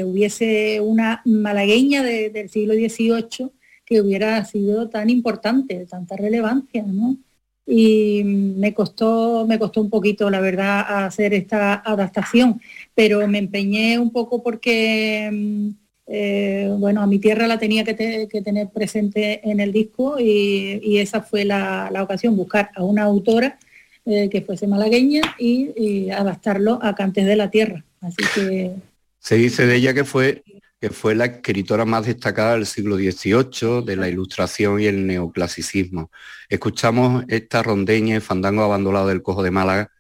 hubiese 0.06 0.80
una 0.80 1.24
malagueña 1.26 2.04
del 2.04 2.50
siglo 2.50 2.76
XVIII 2.76 3.50
que 3.92 4.00
hubiera 4.00 4.46
sido 4.46 4.88
tan 4.88 5.10
importante, 5.10 5.78
de 5.78 5.86
tanta 5.86 6.16
relevancia, 6.16 6.82
¿no? 6.82 7.18
y 7.66 8.24
me 8.24 8.74
costó, 8.74 9.46
me 9.46 9.60
costó 9.60 9.82
un 9.82 9.90
poquito, 9.90 10.30
la 10.30 10.40
verdad, 10.40 11.06
hacer 11.06 11.34
esta 11.34 11.74
adaptación, 11.74 12.62
pero 12.96 13.28
me 13.28 13.38
empeñé 13.38 14.00
un 14.00 14.12
poco 14.12 14.42
porque, 14.42 15.30
mm, 15.30 15.70
eh, 16.08 16.74
bueno, 16.80 17.02
a 17.02 17.08
mi 17.08 17.20
tierra 17.20 17.48
la 17.48 17.60
tenía 17.60 17.84
que, 17.84 17.94
tener 18.42 18.70
presente 18.70 19.42
en 19.50 19.60
el 19.60 19.74
disco 19.74 20.18
y, 20.22 20.98
esa 20.98 21.22
fue 21.22 21.44
la, 21.44 21.92
ocasión, 22.02 22.38
buscar 22.38 22.72
a 22.76 22.86
una 22.86 23.04
autora 23.04 23.60
eh, 24.06 24.30
que 24.30 24.42
fuese 24.42 24.68
malagueña 24.68 25.22
y, 25.38 26.10
adaptarlo 26.12 26.80
a 26.82 26.96
Cantes 26.96 27.26
de 27.26 27.36
la 27.36 27.52
Tierra. 27.52 27.84
Así 28.00 28.24
que... 28.34 28.72
Se 29.20 29.36
dice 29.36 29.66
de 29.68 29.76
ella 29.76 29.94
que 29.94 30.06
fue 30.06 30.44
que 30.82 30.90
fue 30.90 31.14
la 31.14 31.26
escritora 31.26 31.86
más 31.86 32.08
destacada 32.08 32.54
del 32.54 32.66
siglo 32.66 32.96
XVIII, 32.96 33.86
de 33.86 33.96
la 33.96 34.10
ilustración 34.10 34.82
y 34.82 34.88
el 34.88 35.06
neoclasicismo. 35.06 36.10
Escuchamos 36.50 37.24
esta 37.28 37.62
rondeña 37.62 38.18
y 38.18 38.20
fandango 38.20 38.64
abandonado 38.64 39.08
del 39.08 39.22
Cojo 39.22 39.44
de 39.44 39.52
Málaga 39.52 39.92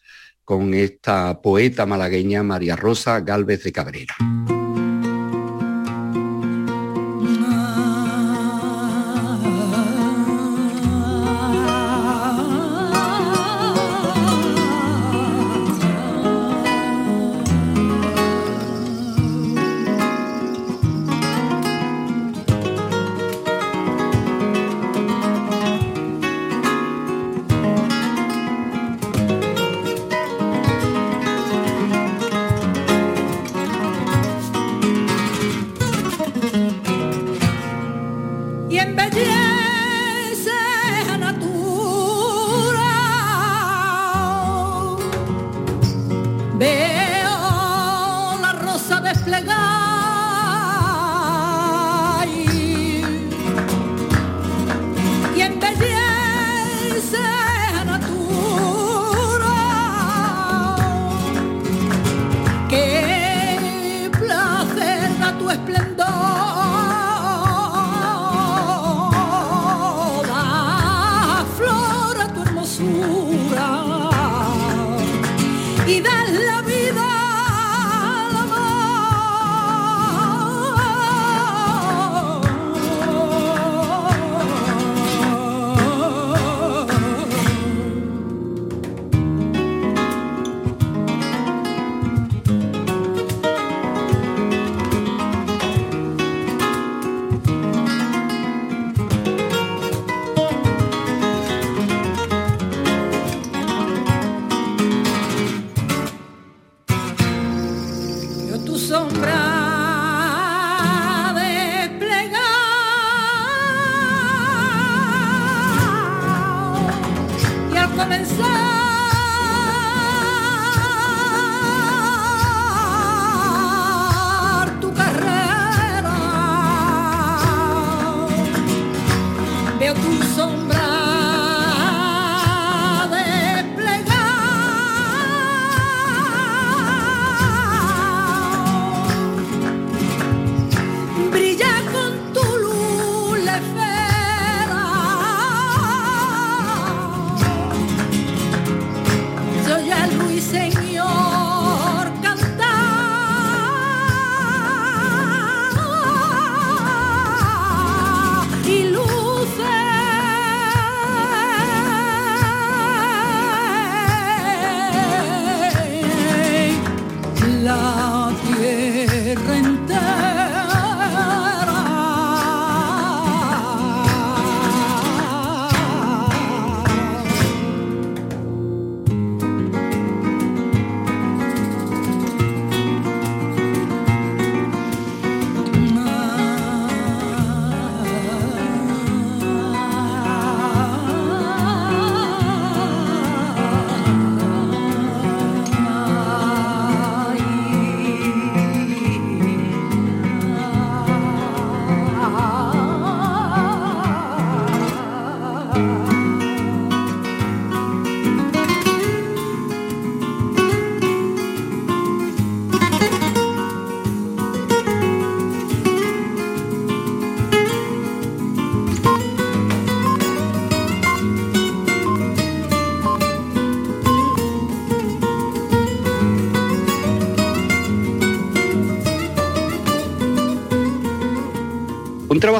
con 0.43 0.73
esta 0.73 1.39
poeta 1.39 1.85
malagueña 1.85 2.41
María 2.41 2.75
Rosa 2.75 3.19
Galvez 3.19 3.63
de 3.63 3.71
Cabrera. 3.71 4.15
embellece 38.81 40.51
a 41.13 41.17
natura. 41.17 42.91
Veo 46.55 48.37
la 48.41 48.51
rosa 48.53 48.99
desplegada. 49.01 49.80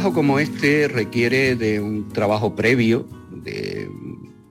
Como 0.10 0.40
este 0.40 0.88
requiere 0.88 1.56
de 1.56 1.80
un 1.80 2.10
trabajo 2.10 2.56
previo, 2.56 3.08
de 3.30 3.88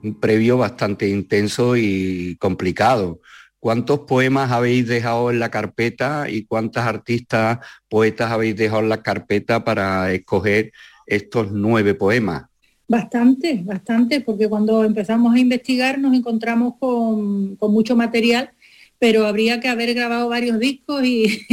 un 0.01 0.15
previo 0.15 0.57
bastante 0.57 1.09
intenso 1.09 1.75
y 1.75 2.37
complicado. 2.39 3.19
¿Cuántos 3.59 3.99
poemas 3.99 4.51
habéis 4.51 4.87
dejado 4.87 5.29
en 5.29 5.39
la 5.39 5.51
carpeta 5.51 6.29
y 6.29 6.45
cuántas 6.45 6.87
artistas, 6.87 7.59
poetas 7.89 8.31
habéis 8.31 8.55
dejado 8.55 8.81
en 8.81 8.89
la 8.89 9.03
carpeta 9.03 9.63
para 9.63 10.13
escoger 10.13 10.71
estos 11.05 11.51
nueve 11.51 11.93
poemas? 11.95 12.45
Bastante, 12.87 13.61
bastante, 13.63 14.21
porque 14.21 14.47
cuando 14.47 14.83
empezamos 14.85 15.35
a 15.35 15.39
investigar 15.39 15.99
nos 15.99 16.15
encontramos 16.15 16.75
con, 16.79 17.57
mucho 17.59 17.95
material, 17.95 18.51
pero 18.97 19.27
habría 19.27 19.59
que 19.59 19.67
haber 19.67 19.93
grabado 19.93 20.29
varios 20.29 20.59
discos 20.59 21.03
y 21.03 21.45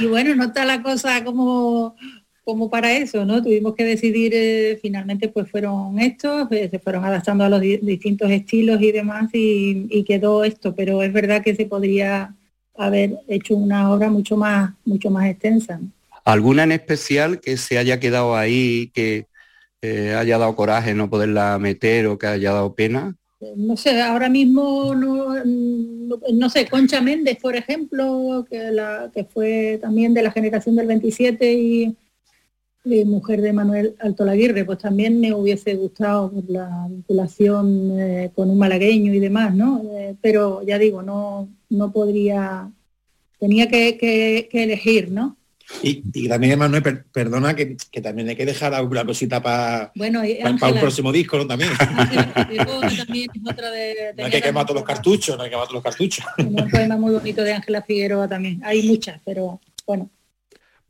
bueno, 0.08 0.34
no 0.36 0.44
está 0.44 0.64
la 0.64 0.80
cosa 0.82 1.22
como 1.24 1.96
como 2.44 2.70
para 2.70 2.96
eso, 2.96 3.24
¿no? 3.24 3.42
Tuvimos 3.42 3.74
que 3.74 3.84
decidir, 3.84 4.32
eh, 4.34 4.78
finalmente 4.80 5.28
pues 5.28 5.50
fueron 5.50 5.98
estos, 5.98 6.50
eh, 6.50 6.68
se 6.70 6.78
fueron 6.78 7.04
adaptando 7.04 7.44
a 7.44 7.48
los 7.48 7.60
distintos 7.60 8.30
estilos 8.30 8.80
y 8.80 8.92
demás 8.92 9.30
y, 9.32 10.04
quedó 10.04 10.44
esto, 10.44 10.74
pero 10.74 11.02
es 11.02 11.12
verdad 11.12 11.42
que 11.42 11.54
se 11.54 11.66
podría 11.66 12.34
haber 12.74 13.18
hecho 13.28 13.54
una 13.54 13.92
obra 13.92 14.10
mucho 14.10 14.36
más, 14.36 14.72
mucho 14.84 15.10
más 15.10 15.28
extensa. 15.28 15.80
¿Alguna 16.24 16.64
en 16.64 16.72
especial 16.72 17.40
que 17.40 17.56
se 17.56 17.78
haya 17.78 18.00
quedado 18.00 18.34
ahí, 18.34 18.90
que 18.94 19.26
eh, 19.82 20.14
haya 20.14 20.38
dado 20.38 20.56
coraje 20.56 20.94
no 20.94 21.08
poderla 21.08 21.58
meter 21.58 22.06
o 22.06 22.18
que 22.18 22.26
haya 22.26 22.52
dado 22.52 22.74
pena? 22.74 23.14
No 23.56 23.76
sé, 23.76 24.02
ahora 24.02 24.28
mismo 24.28 24.94
no, 24.94 25.34
no, 25.44 26.50
sé, 26.50 26.66
Concha 26.66 27.00
Méndez, 27.00 27.38
por 27.40 27.56
ejemplo, 27.56 28.44
que, 28.50 28.70
la, 28.70 29.10
que 29.14 29.24
fue 29.24 29.78
también 29.80 30.12
de 30.12 30.22
la 30.22 30.30
generación 30.30 30.76
del 30.76 30.86
27 30.86 31.52
y 31.54 31.96
mujer 32.84 33.42
de 33.42 33.52
Manuel 33.52 33.94
Alto 34.00 34.24
Laguirre, 34.24 34.64
pues 34.64 34.78
también 34.78 35.20
me 35.20 35.34
hubiese 35.34 35.74
gustado 35.74 36.32
la 36.48 36.86
vinculación 36.88 38.00
eh, 38.00 38.30
con 38.34 38.50
un 38.50 38.58
malagueño 38.58 39.12
y 39.12 39.20
demás, 39.20 39.54
¿no? 39.54 39.82
Eh, 39.92 40.14
pero 40.20 40.62
ya 40.66 40.78
digo, 40.78 41.02
no, 41.02 41.48
no 41.68 41.92
podría, 41.92 42.70
tenía 43.38 43.68
que, 43.68 44.48
elegir, 44.52 45.10
¿no? 45.10 45.36
Y, 45.82 46.28
también, 46.28 46.58
Manuel, 46.58 47.04
perdona, 47.12 47.54
que, 47.54 47.76
también 48.02 48.30
hay 48.30 48.34
que 48.34 48.44
dejar 48.44 48.74
alguna 48.74 49.04
cosita 49.04 49.40
para 49.40 49.92
bueno, 49.94 50.22
para 50.58 50.72
un 50.72 50.80
próximo 50.80 51.12
disco, 51.12 51.38
¿no? 51.38 51.46
También. 51.46 51.70
no 54.16 54.24
hay 54.24 54.30
que 54.30 54.42
quemar 54.42 54.66
todos 54.66 54.80
los 54.80 54.84
cartuchos, 54.84 55.36
no 55.36 55.44
hay 55.44 55.48
que 55.48 55.52
quemar 55.52 55.68
todos 55.68 55.74
los 55.74 55.84
cartuchos. 55.84 56.24
Un 56.38 56.68
poema 56.68 56.96
muy 56.96 57.12
bonito 57.12 57.44
de 57.44 57.52
Ángela 57.52 57.82
Figueroa 57.82 58.26
también. 58.26 58.60
Hay 58.64 58.82
muchas, 58.82 59.20
pero 59.24 59.60
bueno. 59.86 60.10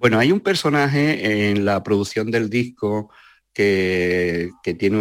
Bueno, 0.01 0.19
hay 0.19 0.33
un 0.33 0.41
personaje 0.41 1.51
en 1.51 1.67
la 1.67 1.83
producción 1.83 2.31
del 2.31 2.49
disco 2.49 3.11
que, 3.53 4.51
tiene 4.79 4.99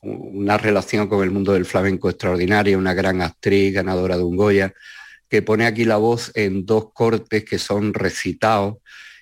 una 0.00 0.56
relación 0.58 1.08
con 1.08 1.24
el 1.24 1.32
mundo 1.32 1.52
del 1.54 1.64
flamenco 1.64 2.08
extraordinaria, 2.08 2.78
una 2.78 2.94
gran 2.94 3.20
actriz, 3.20 3.74
ganadora 3.74 4.16
de 4.16 4.22
un 4.22 4.36
Goya, 4.36 4.72
que 5.28 5.42
pone 5.42 5.66
aquí 5.66 5.84
la 5.84 5.96
voz 5.96 6.30
en 6.36 6.64
dos 6.64 6.92
cortes 6.92 7.44
que 7.44 7.58
son 7.58 7.94
recitados 7.94 8.76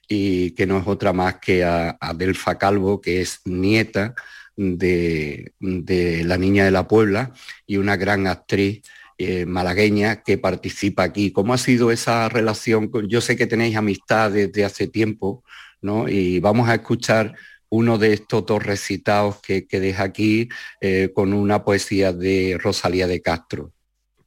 y 0.07 0.51
que 0.51 0.67
no 0.67 0.77
es 0.77 0.87
otra 0.87 1.15
más 1.15 1.37
que 1.39 1.65
a 1.65 1.97
Adelfa 1.99 2.59
Calvo, 2.59 3.01
que 3.01 3.23
es 3.23 3.41
nieta 3.47 4.15
de, 4.55 5.55
de, 5.61 6.25
la 6.25 6.37
Niña 6.37 6.67
de 6.67 6.73
la 6.73 6.87
Puebla 6.87 7.33
y 7.67 7.79
una 7.79 7.97
gran 7.97 8.27
actriz 8.27 8.83
eh, 9.19 9.47
malagueña 9.47 10.23
que 10.23 10.39
participa 10.39 11.03
aquí. 11.05 11.31
¿Cómo 11.31 11.55
ha 11.55 11.59
sido 11.59 11.91
esa 11.91 12.29
relación? 12.29 12.91
Yo 13.09 13.21
sé 13.21 13.37
que 13.37 13.47
tenéis 13.47 13.77
amistad 13.77 14.33
desde 14.33 14.65
hace 14.65 14.87
tiempo, 14.89 15.45
¿no? 15.81 16.09
Y 16.09 16.41
vamos 16.41 16.69
a 16.69 16.75
escuchar 16.75 17.35
uno 17.69 17.99
de 17.99 18.13
estos 18.13 18.47
dos 18.47 18.63
recitados 18.63 19.41
que, 19.41 19.67
que 19.67 19.81
deja 19.81 20.05
aquí 20.05 20.49
eh, 20.81 21.11
con 21.15 21.33
una 21.33 21.65
poesía 21.65 22.13
de 22.13 22.59
Rosalía 22.61 23.07
de 23.07 23.21
Castro. 23.21 23.73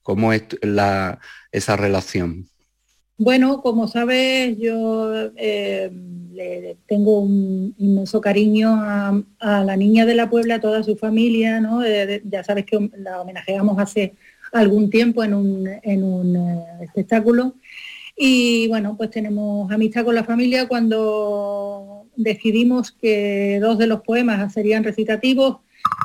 ¿Cómo 0.04 0.34
es 0.34 0.44
la, 0.62 1.20
esa 1.52 1.76
relación? 1.76 2.48
Bueno, 3.18 3.62
como 3.62 3.88
sabes, 3.88 4.58
yo 4.60 5.32
eh, 5.36 5.90
le 6.34 6.78
tengo 6.88 7.22
un 7.22 7.74
inmenso 7.78 8.22
cariño 8.22 8.70
a, 8.80 9.24
la 9.40 9.76
niña 9.76 10.06
de 10.06 10.14
la 10.14 10.30
Puebla, 10.30 10.56
a 10.56 10.62
toda 10.62 10.84
su 10.84 10.96
familia, 10.98 11.60
¿no? 11.60 11.82
ya 12.26 12.44
sabes 12.44 12.66
que 12.66 12.92
la 12.96 13.22
homenajeamos 13.22 13.80
hace 13.80 14.16
algún 14.52 14.90
tiempo 14.90 15.24
en 15.24 15.34
un, 15.34 15.68
eh, 15.68 16.66
espectáculo. 16.82 17.56
Y 18.16 18.68
bueno, 18.68 18.96
pues 18.98 19.12
tenemos 19.12 19.72
amistad 19.72 20.04
con 20.04 20.16
la 20.16 20.24
familia 20.24 20.68
cuando 20.68 22.08
decidimos 22.16 22.92
que 22.92 23.60
dos 23.62 23.78
de 23.78 23.88
los 23.88 24.02
poemas 24.02 24.52
serían 24.52 24.84
recitativos, 24.84 25.58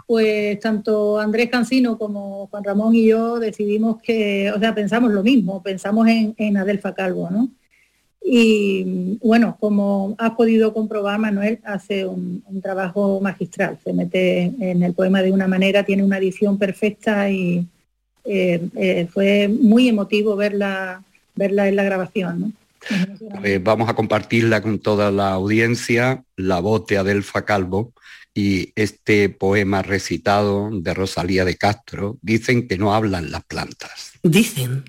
pues 0.07 0.61
tanto 0.61 1.19
Andrés 1.19 1.49
Cancino 1.49 1.97
como 1.97 2.49
Juan 2.49 2.65
Ramón 2.65 2.95
y 2.95 3.07
yo 3.07 3.39
decidimos 3.39 4.01
que, 4.03 4.53
o 4.55 4.59
sea, 4.59 4.75
pensamos 4.75 5.11
lo 5.11 5.23
mismo, 5.23 5.63
pensamos 5.63 6.07
en, 6.09 6.57
Adelfa 6.57 6.95
Calvo, 6.95 7.31
¿no? 7.31 7.49
Y 8.25 9.19
bueno, 9.21 9.57
como 9.59 10.15
has 10.19 10.33
podido 10.33 10.73
comprobar, 10.73 11.19
Manuel 11.19 11.59
hace 11.65 12.07
un, 12.07 12.43
trabajo 12.63 13.21
magistral, 13.21 13.79
se 13.83 13.93
mete 13.93 14.53
en 14.61 14.83
el 14.83 14.93
poema 14.95 15.23
de 15.23 15.33
una 15.33 15.49
manera, 15.49 15.83
tiene 15.85 16.05
una 16.05 16.19
edición 16.19 16.59
perfecta 16.59 17.31
y, 17.31 17.67
eh, 18.25 18.69
eh, 18.77 19.09
fue 19.13 19.49
muy 19.49 19.89
emotivo 19.89 20.37
verla, 20.37 21.03
verla 21.35 21.69
en 21.69 21.77
la 21.77 21.83
grabación. 21.83 22.55
Pues 23.41 23.63
vamos 23.63 23.89
a 23.89 23.95
compartirla 23.95 24.61
con 24.61 24.79
toda 24.81 25.11
la 25.11 25.33
audiencia, 25.33 26.25
la 26.37 26.61
de 26.61 26.99
Adelfa 26.99 27.45
Calvo 27.45 27.93
y 28.35 28.73
este 28.77 29.29
poema 29.29 29.83
recitado 29.83 30.71
de 30.73 30.95
Rosalía 30.95 31.45
de 31.45 31.57
Castro, 31.57 32.19
dicen 32.23 32.67
que 32.67 32.79
no 32.79 32.95
hablan 32.95 33.31
las 33.31 33.45
plantas. 33.45 34.13
Dicen 34.23 34.85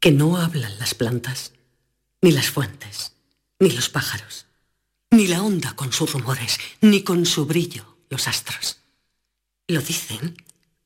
que 0.00 0.10
no 0.10 0.36
hablan 0.36 0.78
las 0.78 0.94
plantas, 0.94 1.52
ni 2.20 2.32
las 2.32 2.50
fuentes, 2.50 3.14
ni 3.58 3.70
los 3.70 3.88
pájaros, 3.88 4.46
ni 5.10 5.26
la 5.28 5.42
onda 5.42 5.74
con 5.76 5.92
sus 5.92 6.12
rumores, 6.12 6.58
ni 6.80 7.02
con 7.02 7.26
su 7.26 7.46
brillo 7.46 7.96
los 8.08 8.26
astros. 8.26 8.80
Lo 9.68 9.80
dicen, 9.80 10.36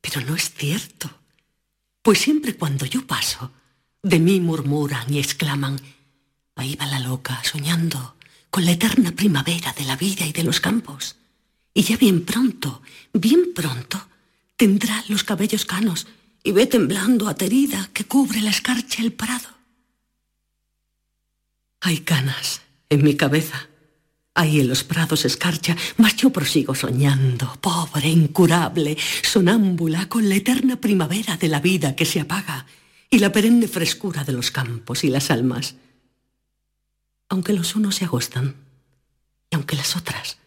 pero 0.01 0.21
no 0.21 0.35
es 0.35 0.53
cierto 0.53 1.09
pues 2.05 2.19
siempre 2.19 2.55
cuando 2.55 2.85
yo 2.85 3.07
paso, 3.07 3.51
de 4.03 4.19
mí 4.19 4.39
murmuran 4.39 5.11
y 5.11 5.17
exclaman, 5.17 5.81
ahí 6.55 6.75
va 6.75 6.85
la 6.85 6.99
loca 6.99 7.41
soñando 7.43 8.15
con 8.51 8.63
la 8.63 8.73
eterna 8.73 9.11
primavera 9.11 9.73
de 9.73 9.85
la 9.85 9.95
vida 9.95 10.23
y 10.23 10.31
de 10.31 10.43
los 10.43 10.59
campos. 10.59 11.15
Y 11.73 11.81
ya 11.81 11.97
bien 11.97 12.23
pronto, 12.23 12.83
bien 13.11 13.55
pronto, 13.55 14.07
tendrá 14.55 15.03
los 15.07 15.23
cabellos 15.23 15.65
canos 15.65 16.05
y 16.43 16.51
ve 16.51 16.67
temblando 16.67 17.27
aterida 17.27 17.89
que 17.91 18.05
cubre 18.05 18.39
la 18.39 18.51
escarcha 18.51 19.01
el 19.01 19.11
prado. 19.11 19.49
Hay 21.81 22.01
canas 22.01 22.61
en 22.89 23.03
mi 23.03 23.17
cabeza 23.17 23.67
Ahí 24.37 24.59
en 24.59 24.67
los 24.67 24.83
prados 24.83 25.23
escarcha, 25.23 25.77
mas 25.95 26.17
yo 26.17 26.29
prosigo 26.29 26.75
soñando, 26.75 27.57
pobre, 27.61 28.09
incurable, 28.09 28.97
sonámbula, 29.23 30.09
con 30.09 30.27
la 30.27 30.35
eterna 30.35 30.75
primavera 30.75 31.37
de 31.37 31.47
la 31.47 31.61
vida 31.61 31.95
que 31.95 32.03
se 32.03 32.19
apaga 32.19 32.65
y 33.09 33.19
la 33.19 33.31
perenne 33.31 33.69
frescura 33.69 34.25
de 34.25 34.33
los 34.33 34.51
campos 34.51 35.05
y 35.05 35.07
las 35.07 35.31
almas. 35.31 35.75
Aunque 37.29 37.53
los 37.53 37.75
unos 37.75 37.95
se 37.95 38.03
agostan 38.03 38.55
y 39.49 39.55
aunque 39.55 39.77
las 39.77 39.95
otras 39.95 40.37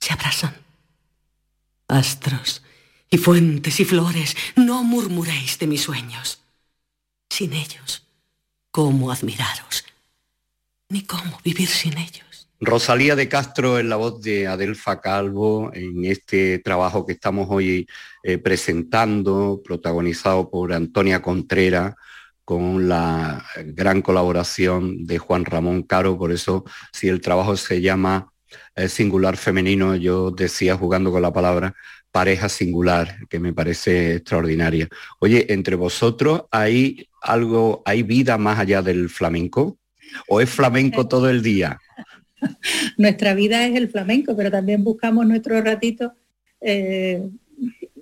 se 0.00 0.14
abrazan. 0.14 0.56
Astros 1.88 2.62
y 3.10 3.18
fuentes 3.18 3.80
y 3.80 3.84
flores, 3.84 4.34
no 4.56 4.82
murmuréis 4.82 5.58
de 5.58 5.66
mis 5.66 5.82
sueños. 5.82 6.38
Sin 7.28 7.52
ellos, 7.52 8.02
¿cómo 8.70 9.12
admiraros? 9.12 9.84
Ni 10.88 11.02
cómo 11.02 11.38
vivir 11.44 11.68
sin 11.68 11.98
ellos. 11.98 12.29
Rosalía 12.62 13.16
de 13.16 13.26
Castro 13.26 13.78
es 13.78 13.86
la 13.86 13.96
voz 13.96 14.20
de 14.20 14.46
Adelfa 14.46 15.00
Calvo 15.00 15.70
en 15.72 16.04
este 16.04 16.58
trabajo 16.58 17.06
que 17.06 17.12
estamos 17.14 17.46
hoy 17.48 17.88
eh, 18.22 18.36
presentando, 18.36 19.62
protagonizado 19.64 20.50
por 20.50 20.74
Antonia 20.74 21.22
Contreras, 21.22 21.94
con 22.44 22.86
la 22.86 23.46
gran 23.64 24.02
colaboración 24.02 25.06
de 25.06 25.16
Juan 25.16 25.46
Ramón 25.46 25.84
Caro. 25.84 26.18
Por 26.18 26.32
eso, 26.32 26.66
si 26.92 27.08
el 27.08 27.22
trabajo 27.22 27.56
se 27.56 27.80
llama 27.80 28.30
eh, 28.74 28.88
singular 28.88 29.38
femenino, 29.38 29.96
yo 29.96 30.30
decía, 30.30 30.76
jugando 30.76 31.10
con 31.10 31.22
la 31.22 31.32
palabra, 31.32 31.74
pareja 32.12 32.50
singular, 32.50 33.26
que 33.30 33.40
me 33.40 33.54
parece 33.54 34.16
extraordinaria. 34.16 34.86
Oye, 35.18 35.46
entre 35.50 35.76
vosotros, 35.76 36.42
¿hay 36.50 37.08
algo, 37.22 37.82
hay 37.86 38.02
vida 38.02 38.36
más 38.36 38.58
allá 38.58 38.82
del 38.82 39.08
flamenco? 39.08 39.78
¿O 40.28 40.42
es 40.42 40.50
flamenco 40.50 41.08
todo 41.08 41.30
el 41.30 41.40
día? 41.42 41.78
Nuestra 42.96 43.34
vida 43.34 43.66
es 43.66 43.76
el 43.76 43.88
flamenco, 43.88 44.36
pero 44.36 44.50
también 44.50 44.84
buscamos 44.84 45.26
nuestro 45.26 45.60
ratito, 45.60 46.12
eh, 46.60 47.22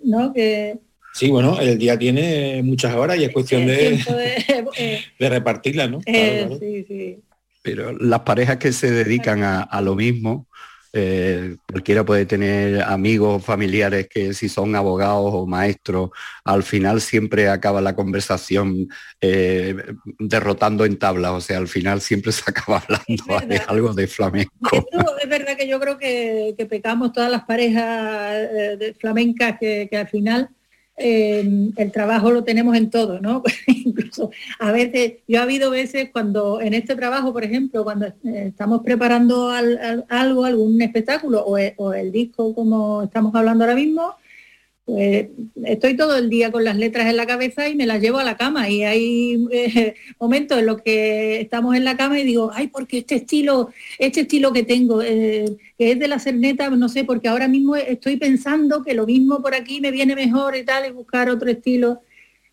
¿no? 0.02 0.32
Que, 0.32 0.78
sí, 1.14 1.30
bueno, 1.30 1.60
el 1.60 1.78
día 1.78 1.98
tiene 1.98 2.62
muchas 2.62 2.94
horas 2.94 3.18
y 3.18 3.24
es 3.24 3.32
cuestión 3.32 3.66
de, 3.66 3.94
eh, 4.76 5.00
de, 5.18 5.28
repartirla, 5.28 5.86
¿no? 5.86 6.00
Eh, 6.06 6.48
sí, 6.60 6.84
sí. 6.88 7.18
Pero 7.62 7.92
las 7.98 8.20
parejas 8.20 8.56
que 8.56 8.72
se 8.72 8.90
dedican 8.90 9.42
a, 9.42 9.80
lo 9.82 9.94
mismo, 9.94 10.47
eh, 10.92 11.56
cualquiera 11.70 12.04
puede 12.04 12.24
tener 12.24 12.82
amigos, 12.82 13.44
familiares 13.44 14.08
que 14.08 14.32
si 14.32 14.48
son 14.48 14.74
abogados 14.74 15.30
o 15.34 15.46
maestros, 15.46 16.10
al 16.44 16.62
final 16.62 17.00
siempre 17.00 17.48
acaba 17.48 17.80
la 17.80 17.94
conversación 17.94 18.88
eh, 19.20 19.76
derrotando 20.18 20.84
en 20.84 20.98
tabla, 20.98 21.32
o 21.32 21.40
sea, 21.40 21.58
al 21.58 21.68
final 21.68 22.00
siempre 22.00 22.32
se 22.32 22.42
acaba 22.46 22.78
hablando 22.78 23.46
de 23.46 23.58
algo 23.66 23.92
de 23.92 24.06
flamenco. 24.06 24.52
es 25.22 25.28
verdad 25.28 25.56
que 25.56 25.68
yo 25.68 25.78
creo 25.78 25.98
que, 25.98 26.54
pecamos 26.68 27.12
todas 27.12 27.30
las 27.30 27.44
parejas 27.44 28.48
eh, 28.52 28.76
de 28.78 28.94
flamencas 28.94 29.56
que 29.58 29.88
al 29.92 30.08
final 30.08 30.50
Em, 30.98 31.72
el 31.76 31.92
trabajo 31.92 32.32
lo 32.32 32.42
tenemos 32.42 32.76
en 32.76 32.90
todo, 32.90 33.20
¿no? 33.20 33.42
Incluso 33.66 34.30
a 34.58 34.72
veces, 34.72 35.14
yo 35.28 35.38
ha 35.38 35.42
habido 35.44 35.70
veces 35.70 36.10
cuando 36.12 36.60
en 36.60 36.74
este 36.74 36.96
trabajo, 36.96 37.32
por 37.32 37.44
ejemplo, 37.44 37.84
cuando 37.84 38.06
eh, 38.06 38.14
estamos 38.48 38.82
preparando 38.82 39.50
algo, 39.50 40.44
algún 40.44 40.82
espectáculo 40.82 41.44
o 41.44 41.92
el, 41.92 42.12
disco 42.12 42.54
como 42.54 43.02
estamos 43.02 43.34
hablando 43.34 43.64
ahora 43.64 43.76
mismo, 43.76 44.14
pues 44.88 45.28
estoy 45.66 45.98
todo 45.98 46.16
el 46.16 46.30
día 46.30 46.50
con 46.50 46.64
las 46.64 46.74
letras 46.78 47.08
en 47.08 47.18
la 47.18 47.26
cabeza 47.26 47.68
y 47.68 47.74
me 47.74 47.84
las 47.84 48.00
llevo 48.00 48.16
a 48.16 48.24
la 48.24 48.38
cama 48.38 48.70
y 48.70 48.84
hay 48.84 49.46
eh, 49.52 49.94
momentos 50.18 50.58
en 50.58 50.64
los 50.64 50.80
que 50.80 51.42
estamos 51.42 51.76
en 51.76 51.84
la 51.84 51.94
cama 51.94 52.18
y 52.18 52.24
digo, 52.24 52.50
ay, 52.54 52.68
porque 52.68 52.98
este 52.98 53.16
estilo, 53.16 53.68
este 53.98 54.22
estilo 54.22 54.50
que 54.50 54.62
tengo, 54.62 55.02
eh, 55.02 55.58
que 55.76 55.92
es 55.92 55.98
de 55.98 56.08
la 56.08 56.18
cerneta, 56.18 56.70
no 56.70 56.88
sé, 56.88 57.04
porque 57.04 57.28
ahora 57.28 57.48
mismo 57.48 57.76
estoy 57.76 58.16
pensando 58.16 58.82
que 58.82 58.94
lo 58.94 59.04
mismo 59.04 59.42
por 59.42 59.54
aquí 59.54 59.82
me 59.82 59.90
viene 59.90 60.14
mejor 60.14 60.56
y 60.56 60.64
tal, 60.64 60.88
y 60.88 60.90
buscar 60.90 61.28
otro 61.28 61.50
estilo. 61.50 62.00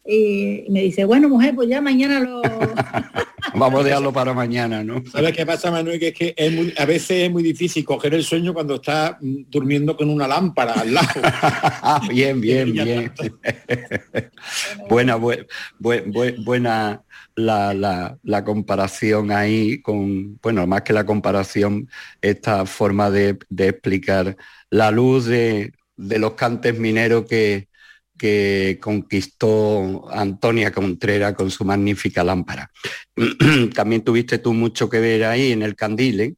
Y 0.07 0.65
me 0.69 0.83
dice, 0.83 1.03
bueno, 1.03 1.27
mujer, 1.27 1.55
pues 1.55 1.67
ya 1.67 1.81
mañana 1.81 2.19
lo... 2.19 2.41
Vamos 3.55 3.81
a 3.81 3.83
dejarlo 3.83 4.11
para 4.11 4.33
mañana, 4.33 4.83
¿no? 4.83 5.03
¿Sabes 5.11 5.33
qué 5.33 5.45
pasa, 5.45 5.71
Manuel? 5.71 5.99
Que 5.99 6.09
es 6.09 6.13
que 6.13 6.73
a 6.77 6.85
veces 6.85 7.23
es 7.23 7.31
muy 7.31 7.41
difícil 7.41 7.85
coger 7.85 8.13
el 8.13 8.23
sueño 8.23 8.53
cuando 8.53 8.75
está 8.75 9.17
mm, 9.19 9.45
durmiendo 9.47 9.95
con 9.95 10.09
una 10.09 10.27
lámpara 10.27 10.73
al 10.73 10.93
lado. 10.93 11.07
bien, 12.09 12.41
bien, 12.41 12.73
bien. 12.73 13.11
buena, 14.89 15.15
buena 15.15 17.01
la, 17.35 18.43
comparación 18.43 19.31
ahí 19.31 19.81
con, 19.81 20.37
bueno, 20.41 20.67
más 20.67 20.81
que 20.81 20.93
la 20.93 21.05
comparación, 21.05 21.89
esta 22.21 22.65
forma 22.65 23.09
de, 23.09 23.37
explicar 23.57 24.35
la 24.69 24.91
luz 24.91 25.25
de, 25.25 25.71
de 25.95 26.19
los 26.19 26.33
cantes 26.33 26.77
mineros 26.77 27.25
que, 27.25 27.69
que 28.17 28.79
conquistó 28.81 30.09
Antonia 30.11 30.71
Contrera 30.71 31.33
con 31.33 31.51
su 31.51 31.65
magnífica 31.65 32.23
lámpara. 32.23 32.71
También 33.73 34.03
tuviste 34.03 34.39
tú 34.39 34.53
mucho 34.53 34.89
que 34.89 34.99
ver 34.99 35.25
ahí 35.25 35.51
en 35.51 35.61
el 35.61 35.75
candil, 35.75 36.19
¿eh? 36.21 36.35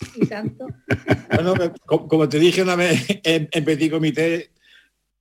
bueno, 1.34 1.54
como 1.86 2.28
te 2.28 2.38
dije 2.38 2.62
una 2.62 2.76
vez 2.76 3.06
en, 3.22 3.64
Petit 3.64 3.90
Comité, 3.90 4.50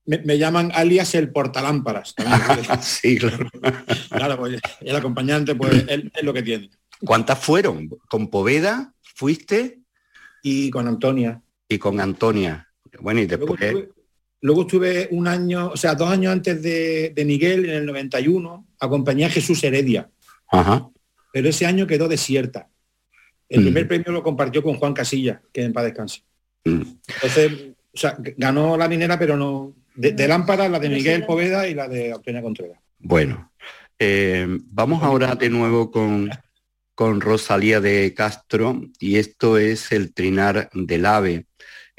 me, 0.06 0.38
llaman 0.38 0.72
alias 0.74 1.16
el 1.16 1.32
portalámparas. 1.32 2.16
sí, 2.82 3.18
claro. 3.18 3.50
claro, 4.10 4.38
pues 4.38 4.60
el 4.82 4.96
acompañante 4.96 5.56
pues 5.56 5.86
es 5.88 6.24
lo 6.24 6.34
que 6.34 6.44
tiene. 6.44 6.70
¿Cuántas 7.02 7.40
fueron? 7.40 7.90
¿Con 8.08 8.30
Poveda 8.30 8.94
fuiste? 9.02 9.80
Y 10.42 10.70
con 10.70 10.88
Antonia. 10.88 11.42
Y 11.68 11.78
con 11.78 12.00
Antonia. 12.00 12.68
Bueno, 13.02 13.22
y 13.22 13.26
después... 13.26 13.60
Luego 14.42 14.62
estuve 14.62 15.08
un 15.12 15.28
año, 15.28 15.70
o 15.70 15.78
sea, 15.78 15.96
dos 15.96 16.10
años 16.10 16.32
antes 16.32 16.62
de, 16.62 17.24
Miguel, 17.26 17.66
en 17.66 17.76
el 17.76 17.86
91, 17.86 18.68
acompañé 18.80 19.26
a 19.26 19.30
Jesús 19.30 19.64
Heredia. 19.64 20.10
Pero 21.32 21.50
ese 21.50 21.66
año 21.66 21.86
quedó 21.86 22.08
desierta. 22.08 22.70
El 23.50 23.64
primer 23.64 23.86
mm. 23.86 23.88
premio 23.88 24.12
lo 24.12 24.24
compartió 24.24 24.64
con 24.64 24.76
Juan 24.76 24.94
Casilla, 24.94 25.42
que 25.52 25.64
en 25.64 25.74
paz 25.74 25.86
descanse. 25.86 26.22
Mm. 26.64 26.82
Entonces, 27.16 27.52
o 27.94 27.98
sea, 27.98 28.16
ganó 28.38 28.78
la 28.78 28.88
minera, 28.88 29.18
pero 29.18 29.36
no. 29.36 29.74
De, 29.96 30.28
lámpara, 30.28 30.70
la 30.70 30.80
de 30.80 30.88
Miguel 30.88 31.26
Poveda 31.26 31.68
y 31.68 31.74
la 31.74 31.90
de 31.90 32.14
Antonia 32.14 32.42
Contreras. 32.42 32.80
Bueno, 33.00 33.52
eh, 33.98 34.48
vamos 34.48 35.04
ahora 35.04 35.36
de 35.36 35.50
nuevo 35.50 35.92
con, 35.92 36.30
con 36.96 37.20
Rosalía 37.20 37.82
de 37.82 38.14
Castro 38.14 38.82
y 39.00 39.18
esto 39.18 39.58
es 39.58 39.92
el 39.92 40.14
trinar 40.14 40.70
del 40.74 41.06
ave. 41.06 41.48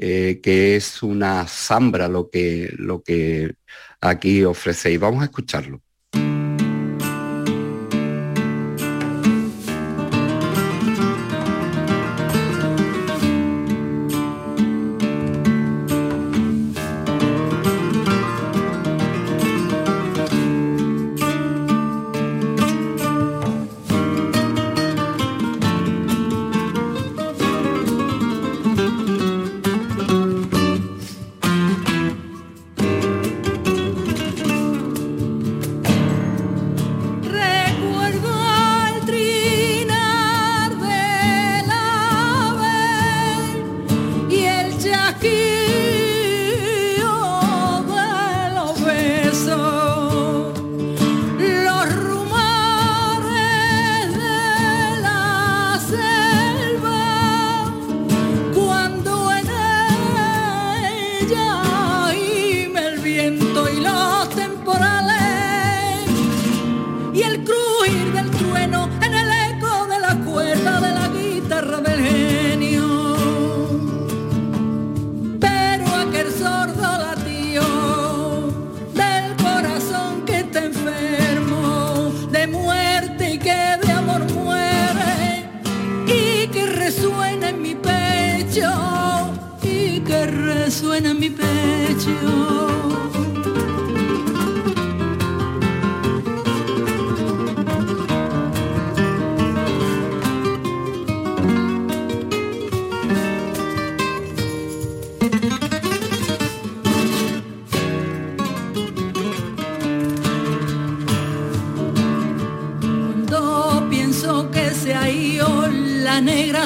Eh, 0.03 0.41
que 0.43 0.77
es 0.77 1.03
una 1.03 1.47
zambra 1.47 2.09
lo 2.09 2.31
que, 2.31 2.71
lo 2.79 3.03
que 3.03 3.55
aquí 4.01 4.45
ofrecéis. 4.45 4.99
Vamos 4.99 5.21
a 5.23 5.25
escucharlo. 5.27 5.83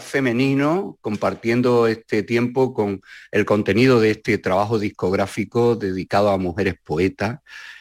Femenino, 0.00 0.98
compartiendo 1.00 1.86
este 1.86 2.22
tiempo 2.22 2.74
con 2.74 3.00
el 3.30 3.44
contenido 3.44 4.00
de 4.00 4.12
este 4.12 4.38
trabajo 4.38 4.78
discográfico 4.78 5.76
dedicado 5.76 6.30
a 6.30 6.38
mujeres 6.38 6.74
poetas 6.82 7.40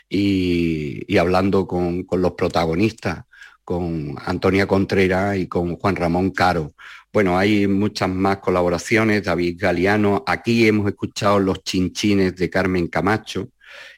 y, 0.09 1.17
hablando 1.17 1.67
con, 1.67 2.05
los 2.11 2.31
protagonistas, 2.33 3.23
con 3.63 4.15
Antonia 4.25 4.67
Contreras 4.67 5.37
y 5.37 5.47
con 5.47 5.75
Juan 5.77 5.95
Ramón 5.95 6.31
Caro. 6.31 6.73
Bueno, 7.11 7.37
hay 7.37 7.67
muchas 7.67 8.09
más 8.09 8.37
colaboraciones, 8.37 9.23
David 9.23 9.57
Galeano, 9.59 10.23
aquí 10.25 10.67
hemos 10.67 10.87
escuchado 10.87 11.39
los 11.39 11.63
chinchines 11.63 12.35
de 12.35 12.49
Carmen 12.49 12.87
Camacho 12.87 13.49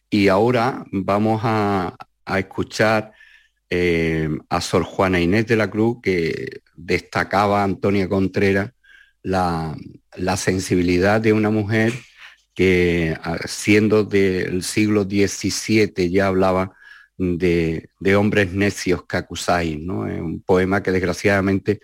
y 0.09 0.27
ahora 0.27 0.85
vamos 0.91 1.41
a, 1.43 1.95
a 2.25 2.39
escuchar 2.39 3.13
eh, 3.69 4.29
a 4.49 4.61
Sor 4.61 4.83
Juana 4.83 5.19
Inés 5.19 5.47
de 5.47 5.55
la 5.55 5.69
Cruz, 5.69 5.97
que 6.01 6.61
destacaba 6.75 7.63
Antonia 7.63 8.07
Contreras 8.09 8.71
la, 9.23 9.75
sensibilidad 10.37 11.19
de 11.19 11.33
una 11.33 11.49
mujer 11.49 11.93
que 12.53 13.17
siendo 13.45 14.03
del 14.03 14.63
siglo 14.63 15.03
XVII 15.03 16.09
ya 16.09 16.27
hablaba 16.27 16.73
de, 17.17 17.89
hombres 18.15 18.53
necios 18.53 19.05
que 19.05 19.17
acusáis, 19.17 19.79
¿no? 19.79 20.01
Un 20.01 20.41
poema 20.41 20.83
que 20.83 20.91
desgraciadamente 20.91 21.79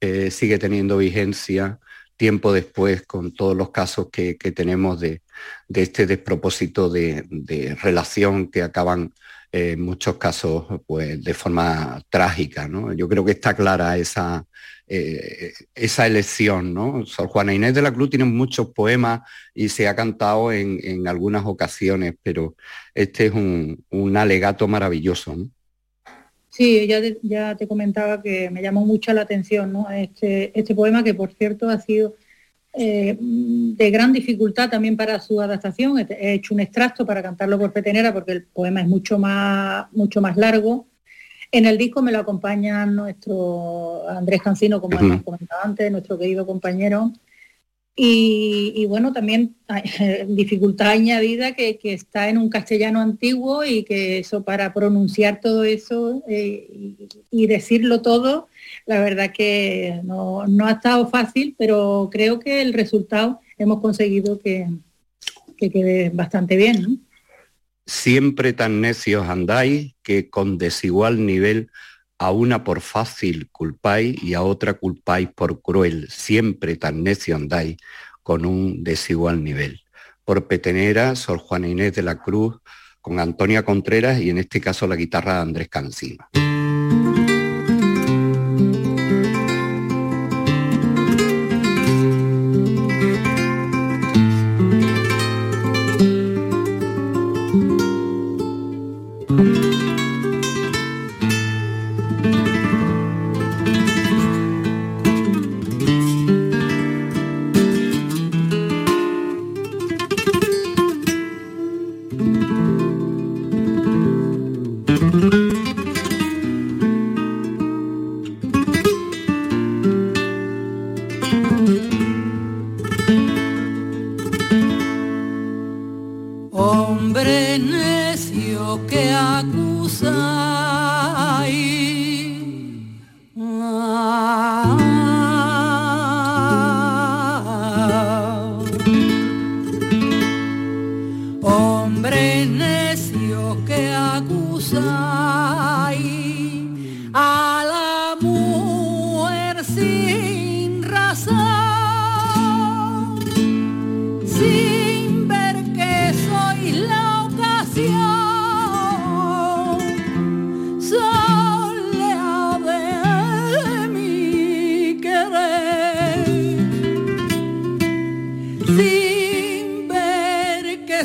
eh, 0.00 0.30
sigue 0.30 0.58
teniendo 0.58 0.98
vigencia 0.98 1.78
tiempo 2.16 2.52
después 2.52 3.02
con 3.06 3.32
todos 3.34 3.56
los 3.56 3.70
casos 3.70 4.08
que, 4.10 4.34
tenemos 4.54 5.00
de, 5.00 5.22
este 5.68 6.06
despropósito 6.06 6.88
de, 6.88 7.76
relación 7.82 8.50
que 8.50 8.62
acaban 8.62 9.12
en 9.52 9.80
muchos 9.80 10.16
casos 10.16 10.64
pues, 10.86 11.22
de 11.22 11.34
forma 11.34 12.02
trágica. 12.10 12.68
¿no? 12.68 12.92
Yo 12.92 13.08
creo 13.08 13.24
que 13.24 13.32
está 13.32 13.54
clara 13.54 13.96
esa, 13.96 14.44
eh, 14.86 15.52
esa 15.74 16.06
elección. 16.06 16.74
¿no? 16.74 17.04
Sor 17.06 17.28
Juana 17.28 17.54
Inés 17.54 17.74
de 17.74 17.82
la 17.82 17.92
Cruz 17.92 18.10
tiene 18.10 18.24
muchos 18.24 18.68
poemas 18.72 19.20
y 19.54 19.68
se 19.68 19.88
ha 19.88 19.96
cantado 19.96 20.52
en, 20.52 21.06
algunas 21.06 21.44
ocasiones, 21.44 22.14
pero 22.22 22.54
este 22.94 23.26
es 23.26 23.32
un, 23.32 24.16
alegato 24.16 24.66
maravilloso. 24.68 25.36
Sí, 26.50 26.86
ya 26.86 27.00
te, 27.00 27.18
ya 27.22 27.54
te 27.54 27.68
comentaba 27.68 28.22
que 28.22 28.48
me 28.50 28.62
llamó 28.62 28.86
mucho 28.86 29.12
la 29.12 29.22
atención 29.22 29.72
¿no? 29.72 29.90
este, 29.90 30.58
este 30.58 30.74
poema 30.74 31.04
que 31.04 31.12
por 31.12 31.30
cierto 31.34 31.68
ha 31.68 31.78
sido 31.78 32.14
eh, 32.78 33.16
de 33.18 33.90
gran 33.90 34.12
dificultad 34.12 34.68
también 34.68 34.96
para 34.96 35.18
su 35.18 35.40
adaptación. 35.40 35.98
He 35.98 36.34
hecho 36.34 36.52
un 36.52 36.60
extracto 36.60 37.06
para 37.06 37.22
cantarlo 37.22 37.58
por 37.58 37.72
petenera 37.72 38.12
porque 38.12 38.32
el 38.32 38.44
poema 38.44 38.82
es 38.82 38.86
mucho 38.86 39.18
más, 39.18 39.86
mucho 39.92 40.20
más 40.20 40.36
largo. 40.36 40.86
En 41.50 41.64
el 41.64 41.78
disco 41.78 42.02
me 42.02 42.12
lo 42.12 42.18
acompaña 42.18 42.84
nuestro 42.84 44.06
Andrés 44.08 44.42
Cancino, 44.42 44.80
como 44.80 44.98
hemos 44.98 45.22
comentado 45.22 45.62
antes, 45.64 45.90
nuestro 45.90 46.18
querido 46.18 46.44
compañero. 46.46 47.12
Y, 47.98 48.84
bueno, 48.90 49.14
también 49.14 49.56
dificultad 50.28 50.90
añadida 50.90 51.52
que, 51.52 51.78
está 51.82 52.28
en 52.28 52.36
un 52.36 52.50
castellano 52.50 53.00
antiguo 53.00 53.64
y 53.64 53.84
que 53.84 54.18
eso 54.18 54.42
para 54.44 54.74
pronunciar 54.74 55.40
todo 55.40 55.64
eso 55.64 56.22
eh, 56.28 56.94
y 57.30 57.46
decirlo 57.46 58.02
todo 58.02 58.48
la 58.86 59.00
verdad 59.00 59.32
que 59.32 60.00
no, 60.04 60.42
ha 60.42 60.70
estado 60.70 61.08
fácil, 61.08 61.54
pero 61.58 62.08
creo 62.10 62.38
que 62.38 62.62
el 62.62 62.72
resultado 62.72 63.40
hemos 63.58 63.80
conseguido 63.80 64.40
que, 64.40 64.68
quede 65.58 66.10
bastante 66.10 66.56
bien. 66.56 67.06
Siempre 67.84 68.52
tan 68.52 68.80
necios 68.80 69.28
andáis 69.28 69.94
que 70.02 70.30
con 70.30 70.58
desigual 70.58 71.24
nivel 71.24 71.70
a 72.18 72.30
una 72.30 72.62
por 72.64 72.80
fácil 72.80 73.48
culpáis 73.50 74.22
y 74.22 74.34
a 74.34 74.42
otra 74.42 74.74
culpáis 74.74 75.28
por 75.34 75.60
cruel. 75.60 76.08
Siempre 76.10 76.76
tan 76.76 77.02
necio 77.02 77.36
andáis 77.36 77.76
con 78.22 78.46
un 78.46 78.84
desigual 78.84 79.42
nivel. 79.42 79.80
Por 80.24 80.46
Petenera, 80.46 81.14
Sor 81.16 81.38
Juana 81.38 81.68
Inés 81.68 81.94
de 81.94 82.02
la 82.02 82.18
Cruz, 82.18 82.58
con 83.00 83.18
Antonia 83.20 83.64
Contreras 83.64 84.20
y 84.20 84.30
en 84.30 84.38
este 84.38 84.60
caso 84.60 84.86
la 84.86 84.96
guitarra 84.96 85.34
de 85.34 85.40
Andrés 85.40 85.68
Cancino. 85.68 86.28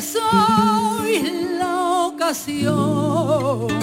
lo 0.20 1.02
mismo 1.02 2.16
que 2.16 3.81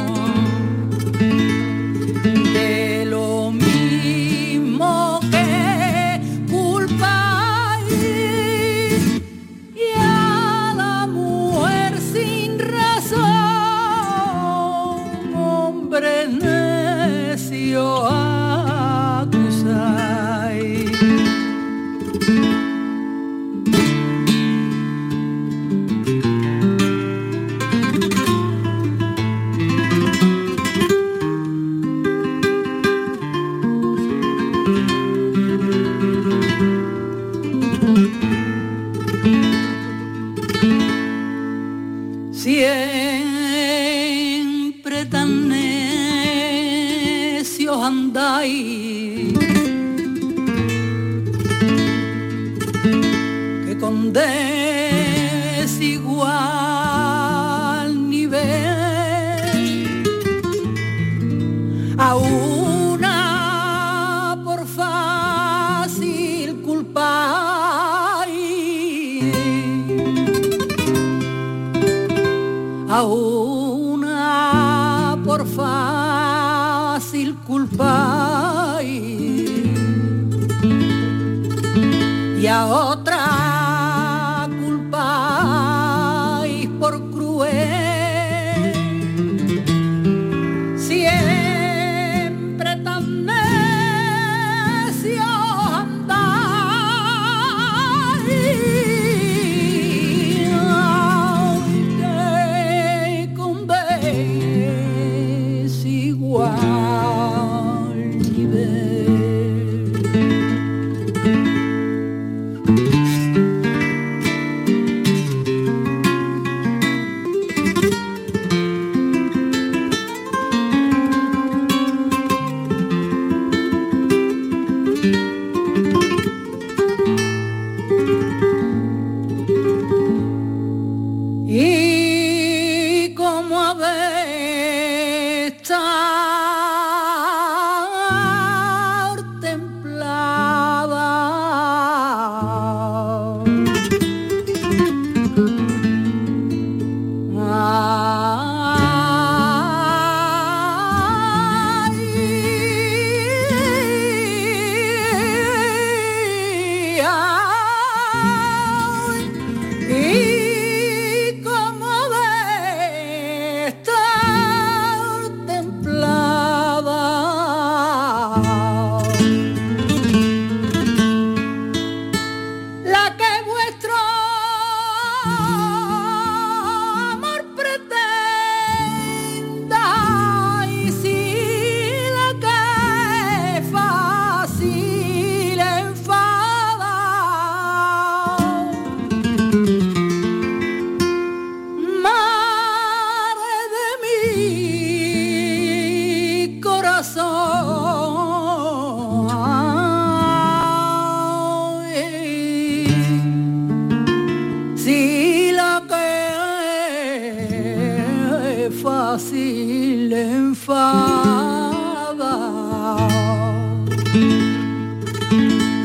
fácil 209.20 210.13
enfada. 210.13 210.95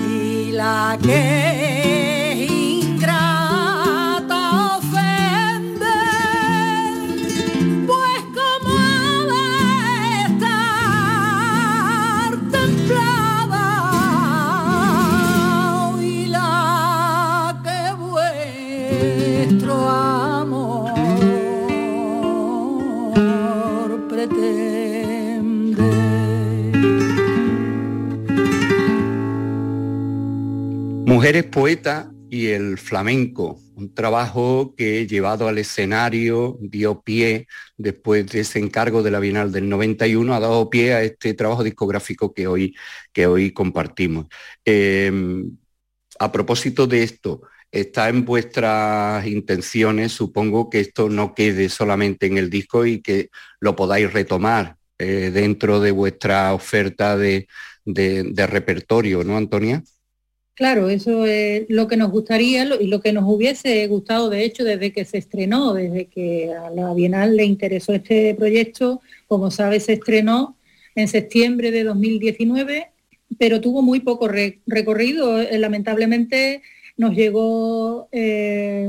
Y 0.09 0.53
la 0.53 0.97
que 1.03 1.54
Mujeres 31.25 31.45
poetas 31.45 32.09
y 32.29 32.49
el 32.49 32.77
flamenco, 32.77 33.59
un 33.77 33.95
trabajo 33.95 34.75
que 34.77 35.07
llevado 35.07 35.49
al 35.49 35.57
escenario 35.57 36.59
dio 36.61 37.01
pie, 37.01 37.47
después 37.79 38.27
de 38.27 38.41
ese 38.41 38.59
encargo 38.59 39.03
de 39.03 39.11
la 39.11 39.21
Bienal 39.21 39.51
del 39.51 39.67
91, 39.71 40.35
ha 40.35 40.41
dado 40.41 40.69
pie 40.69 40.93
a 40.93 41.03
este 41.03 41.33
trabajo 41.33 41.65
discográfico 41.65 42.35
que 42.35 42.47
hoy, 42.47 42.77
que 43.11 43.27
hoy 43.27 43.53
compartimos. 43.53 44.27
Eh, 44.67 45.11
a 46.19 46.31
propósito 46.31 46.87
de 46.87 47.05
esto, 47.05 47.41
está 47.73 48.11
en 48.11 48.27
vuestras 48.27 49.27
intenciones, 49.27 50.13
supongo 50.13 50.69
que 50.69 50.81
esto 50.81 51.09
no 51.09 51.35
quede 51.35 51.71
solamente 51.71 52.27
en 52.27 52.37
el 52.37 52.51
disco 52.51 52.85
y 52.85 53.01
que 53.01 53.31
lo 53.61 53.75
podáis 53.75 54.13
retomar 54.13 54.77
eh, 54.99 55.31
dentro 55.33 55.81
de 55.81 55.91
vuestra 55.91 56.53
oferta 56.53 57.17
de- 57.17 57.47
de 57.87 58.47
repertorio, 58.47 59.25
¿no, 59.25 59.39
Antonia? 59.39 59.83
Claro, 60.55 60.89
eso 60.89 61.27
es 61.27 61.65
lo 61.69 61.89
que 61.89 61.97
nos 61.97 62.13
gustaría 62.13 62.65
y 62.81 62.87
lo 62.87 63.01
que 63.01 63.13
nos 63.13 63.25
hubiese 63.27 63.85
gustado, 63.89 64.31
de 64.31 64.45
hecho, 64.45 64.63
desde 64.63 64.93
que 64.93 65.05
se 65.05 65.19
estrenó, 65.19 65.75
desde 65.75 66.07
que 66.07 66.53
a 66.55 66.71
la 66.71 66.95
Bienal 66.95 67.37
le 67.37 67.45
interesó 67.45 67.93
este 67.93 68.35
proyecto. 68.37 69.01
Como 69.27 69.51
sabes, 69.51 69.87
se 69.87 69.95
estrenó 69.95 70.57
en 70.95 71.09
septiembre 71.09 71.73
de 71.73 71.83
2019, 71.83 72.87
pero 73.37 73.61
tuvo 73.61 73.83
muy 73.83 73.99
poco 73.99 74.29
re- 74.29 74.61
recorrido. 74.67 75.41
Eh, 75.41 75.59
Lamentablemente 75.59 76.63
nos 76.97 77.17
llegó 77.17 78.09
eh, 78.13 78.89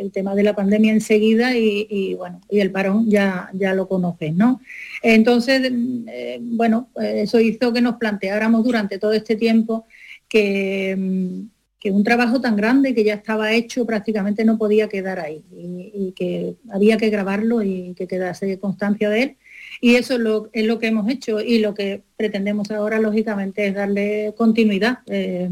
el, 0.00 0.10
tema 0.10 0.34
de 0.34 0.42
la 0.42 0.56
pandemia 0.56 0.90
enseguida 0.92 1.56
y, 1.56 2.14
bueno, 2.14 2.40
y 2.50 2.58
el 2.58 2.72
parón 2.72 3.08
ya, 3.08 3.50
ya 3.52 3.72
lo 3.74 3.86
conoces, 3.86 4.34
¿no? 4.34 4.60
Entonces, 5.00 5.62
eh, 6.08 6.38
bueno, 6.42 6.88
eso 7.00 7.38
hizo 7.38 7.72
que 7.72 7.80
nos 7.80 7.96
planteáramos 7.98 8.64
durante 8.64 8.98
todo 8.98 9.12
este 9.12 9.36
tiempo 9.36 9.86
que, 10.34 10.96
mm, 10.98 11.48
que 11.78 11.92
un 11.92 12.02
trabajo 12.02 12.40
tan 12.40 12.56
grande 12.56 12.92
que 12.92 13.04
ya 13.04 13.14
estaba 13.14 13.52
hecho 13.52 13.86
prácticamente 13.86 14.44
no 14.44 14.58
podía 14.58 14.88
quedar 14.88 15.20
ahí 15.20 15.44
y, 15.52 16.12
que 16.16 16.56
había 16.72 16.96
que 16.96 17.08
grabarlo 17.08 17.62
y 17.62 17.94
que 17.94 18.08
quedase 18.08 18.58
constancia 18.58 19.08
de 19.10 19.22
él. 19.22 19.36
Y 19.80 19.94
eso 19.94 20.14
es 20.14 20.20
lo, 20.66 20.78
que 20.78 20.86
hemos 20.88 21.08
hecho 21.08 21.40
y 21.40 21.58
lo 21.58 21.72
que 21.74 22.02
pretendemos 22.16 22.72
ahora, 22.72 22.98
lógicamente, 22.98 23.68
es 23.68 23.74
darle 23.74 24.34
continuidad 24.36 24.98
eh, 25.06 25.48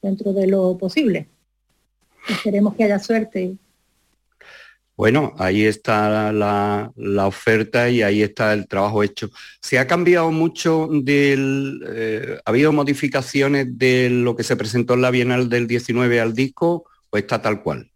dentro 0.00 0.32
de 0.32 0.46
lo 0.46 0.78
posible. 0.78 1.26
Esperemos 2.28 2.76
que 2.76 2.84
haya 2.84 3.00
suerte. 3.00 3.56
Bueno, 4.96 5.32
ahí 5.38 5.64
está 5.64 6.32
la, 6.32 6.92
oferta 7.26 7.88
y 7.88 8.02
ahí 8.02 8.22
está 8.22 8.52
el 8.52 8.68
trabajo 8.68 9.02
hecho. 9.02 9.30
¿Se 9.60 9.78
ha 9.78 9.86
cambiado 9.86 10.30
mucho 10.30 10.88
del... 10.90 11.82
eh, 11.88 12.38
¿Ha 12.44 12.50
habido 12.50 12.72
modificaciones 12.72 13.78
de 13.78 14.10
lo 14.10 14.36
que 14.36 14.44
se 14.44 14.56
presentó 14.56 14.94
en 14.94 15.02
la 15.02 15.10
Bienal 15.10 15.48
del 15.48 15.66
19 15.66 16.20
al 16.20 16.34
disco 16.34 16.84
o 17.10 17.16
está 17.16 17.40
tal 17.40 17.62
cual? 17.62 17.90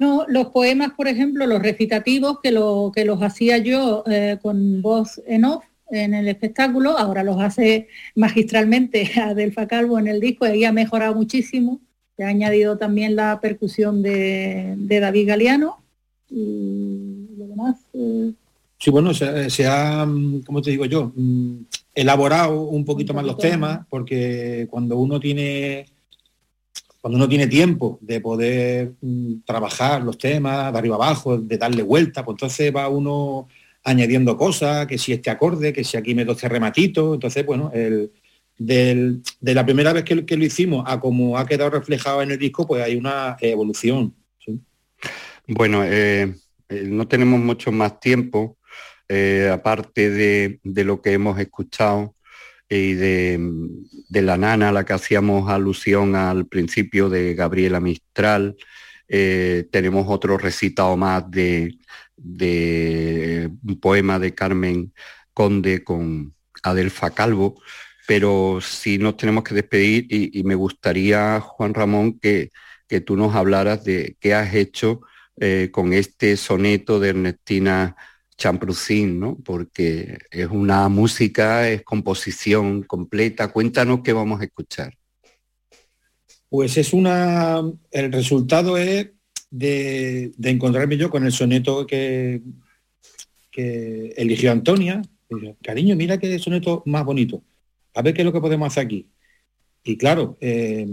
No, 0.00 0.24
los 0.28 0.48
poemas, 0.48 0.92
por 0.96 1.06
ejemplo, 1.06 1.46
los 1.46 1.62
recitativos 1.62 2.40
que, 2.42 2.50
lo, 2.50 2.92
los 2.94 3.22
hacía 3.22 3.58
yo 3.58 4.02
eh, 4.06 4.38
con 4.42 4.82
voz 4.82 5.20
en 5.26 5.44
off 5.44 5.64
en 5.92 6.14
el 6.14 6.26
espectáculo, 6.26 6.98
ahora 6.98 7.22
los 7.22 7.40
hace 7.40 7.88
magistralmente 8.14 9.10
Adelfa 9.20 9.68
Calvo 9.68 9.98
en 9.98 10.08
el 10.08 10.20
disco 10.20 10.46
y 10.46 10.64
ha 10.64 10.72
mejorado 10.72 11.14
muchísimo 11.14 11.80
Se 12.16 12.24
ha 12.24 12.28
añadido 12.28 12.78
también 12.78 13.14
la 13.14 13.40
percusión 13.40 14.02
de, 14.02 14.74
David 14.78 15.28
Galeano 15.28 15.81
y 16.32 17.28
lo 17.36 17.46
demás. 17.46 17.76
Eh, 17.92 18.32
sí, 18.78 18.90
bueno, 18.90 19.12
se, 19.14 19.66
ha, 19.66 20.06
¿cómo 20.46 20.62
te 20.62 20.70
digo 20.70 20.86
yo? 20.86 21.12
Mm, 21.14 21.64
elaborado 21.94 22.62
un 22.62 22.84
poquito, 22.84 23.14
más 23.14 23.24
los 23.24 23.38
temas, 23.38 23.86
porque 23.88 24.66
cuando 24.70 24.96
uno 24.98 25.20
tiene 25.20 25.86
cuando 27.02 27.16
uno 27.16 27.28
tiene 27.28 27.48
tiempo 27.48 27.98
de 28.00 28.20
poder 28.20 28.92
mm, 29.00 29.40
trabajar 29.44 30.04
los 30.04 30.16
temas 30.18 30.72
de 30.72 30.78
arriba 30.78 30.94
abajo, 30.94 31.36
de 31.36 31.58
darle 31.58 31.82
vuelta, 31.82 32.24
pues 32.24 32.36
entonces 32.36 32.72
va 32.74 32.88
uno 32.88 33.48
añadiendo 33.82 34.36
cosas, 34.36 34.86
que 34.86 34.98
si 34.98 35.12
este 35.12 35.28
acorde, 35.28 35.72
que 35.72 35.82
si 35.82 35.96
aquí 35.96 36.14
me 36.14 36.22
este 36.22 36.48
rematito, 36.48 37.14
entonces 37.14 37.44
bueno, 37.44 37.72
el, 37.74 38.12
de 38.56 39.54
la 39.54 39.64
primera 39.64 39.92
vez 39.92 40.04
que, 40.04 40.14
lo 40.36 40.44
hicimos 40.44 40.84
a 40.86 41.00
como 41.00 41.36
ha 41.36 41.46
quedado 41.46 41.70
reflejado 41.70 42.22
en 42.22 42.30
el 42.30 42.38
disco, 42.38 42.68
pues 42.68 42.82
hay 42.84 42.94
una 42.94 43.36
evolución. 43.40 44.14
Bueno, 45.48 45.82
eh, 45.84 46.34
eh, 46.68 46.84
no 46.86 47.08
tenemos 47.08 47.40
mucho 47.40 47.72
más 47.72 47.98
tiempo, 47.98 48.58
eh, 49.08 49.50
aparte 49.52 50.10
de, 50.10 50.60
lo 50.84 51.02
que 51.02 51.12
hemos 51.12 51.38
escuchado 51.40 52.14
y 52.68 52.94
de, 52.94 53.40
la 54.10 54.38
nana 54.38 54.68
a 54.68 54.72
la 54.72 54.84
que 54.84 54.92
hacíamos 54.92 55.50
alusión 55.50 56.14
al 56.14 56.46
principio 56.46 57.08
de 57.08 57.34
Gabriela 57.34 57.80
Mistral, 57.80 58.56
tenemos 59.08 60.06
otro 60.08 60.38
recitado 60.38 60.96
más 60.96 61.30
de, 61.30 61.76
un 62.16 63.80
poema 63.80 64.18
de 64.18 64.34
Carmen 64.34 64.92
Conde 65.34 65.84
con 65.84 66.34
Adelfa 66.62 67.10
Calvo, 67.10 67.60
pero 68.06 68.60
si 68.62 68.98
nos 68.98 69.16
tenemos 69.16 69.44
que 69.44 69.54
despedir 69.54 70.06
y, 70.08 70.42
me 70.44 70.54
gustaría, 70.54 71.40
Juan 71.40 71.74
Ramón, 71.74 72.18
que, 72.20 72.50
que, 72.88 73.00
tú 73.00 73.16
nos 73.16 73.34
hablaras 73.34 73.84
de 73.84 74.16
qué 74.20 74.34
has 74.34 74.54
hecho 74.54 75.02
eh, 75.44 75.70
con 75.72 75.92
este 75.92 76.36
soneto 76.36 77.00
de 77.00 77.08
Ernestina 77.08 77.96
Champrucín, 78.38 79.18
¿no? 79.18 79.36
porque 79.44 80.18
es 80.30 80.46
una 80.46 80.88
música, 80.88 81.68
es 81.68 81.82
composición 81.82 82.84
completa. 82.84 83.48
Cuéntanos 83.48 84.02
qué 84.04 84.12
vamos 84.12 84.40
a 84.40 84.44
escuchar. 84.44 84.96
Pues 86.48 86.76
es 86.76 86.92
una, 86.92 87.60
el 87.90 88.12
resultado 88.12 88.76
es 88.76 89.10
de, 89.50 90.30
encontrarme 90.44 90.96
yo 90.96 91.10
con 91.10 91.26
el 91.26 91.32
soneto 91.32 91.88
que, 91.88 92.40
eligió 93.50 94.52
Antonia. 94.52 95.02
Cariño, 95.60 95.96
mira 95.96 96.18
qué 96.18 96.38
soneto 96.38 96.84
más 96.86 97.04
bonito. 97.04 97.42
A 97.94 98.02
ver 98.02 98.14
qué 98.14 98.20
es 98.22 98.26
lo 98.26 98.32
que 98.32 98.40
podemos 98.40 98.68
hacer 98.68 98.86
aquí. 98.86 99.08
Y 99.82 99.96
claro, 99.96 100.38
eh, 100.40 100.86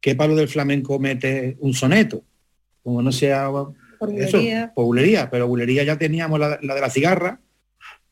¿qué 0.00 0.16
palo 0.16 0.34
del 0.34 0.48
flamenco 0.48 0.98
mete 0.98 1.56
un 1.60 1.74
soneto? 1.74 2.24
Como 2.82 3.02
no 3.02 3.12
sea 3.12 3.50
eso, 4.16 4.38
bulería, 4.74 5.30
pero 5.30 5.46
bulería 5.46 5.84
ya 5.84 5.96
teníamos 5.96 6.38
la, 6.40 6.56
de 6.56 6.80
la 6.80 6.90
cigarra. 6.90 7.40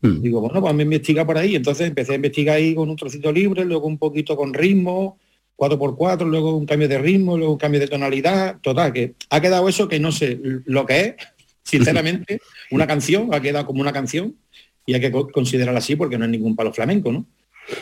Hmm. 0.01 0.23
Digo, 0.23 0.41
bueno, 0.41 0.61
pues 0.61 0.75
me 0.75 0.85
investiga 0.85 1.27
por 1.27 1.37
ahí. 1.37 1.57
Entonces 1.57 1.89
empecé 1.89 2.13
a 2.13 2.17
investigar 2.17 2.57
ahí 2.57 2.75
con 2.75 2.89
un 2.89 2.97
trocito 2.97 3.33
libre, 3.33 3.65
luego 3.65 3.87
un 3.87 3.99
poquito 3.99 4.37
con 4.37 4.55
ritmo, 4.55 5.19
4x4, 5.57 6.27
luego 6.27 6.57
un 6.57 6.67
cambio 6.67 6.89
de 6.89 6.99
ritmo, 6.99 7.37
luego 7.37 7.53
un 7.53 7.59
cambio 7.59 7.81
de 7.81 7.89
tonalidad, 7.89 8.59
total, 8.61 8.93
que 8.93 9.15
ha 9.29 9.41
quedado 9.41 9.69
eso 9.69 9.89
que 9.89 10.01
no 10.01 10.11
sé 10.11 10.39
lo 10.65 10.87
que 10.87 11.01
es, 11.01 11.15
sinceramente, 11.63 12.41
una 12.71 12.87
canción, 12.87 13.35
ha 13.35 13.41
quedado 13.41 13.67
como 13.67 13.81
una 13.81 13.93
canción 13.93 14.37
y 14.87 14.95
hay 14.95 15.01
que 15.01 15.11
considerarla 15.11 15.79
así 15.79 15.97
porque 15.97 16.17
no 16.17 16.25
es 16.25 16.31
ningún 16.31 16.57
palo 16.57 16.73
flamenco, 16.73 17.13
¿no? 17.13 17.27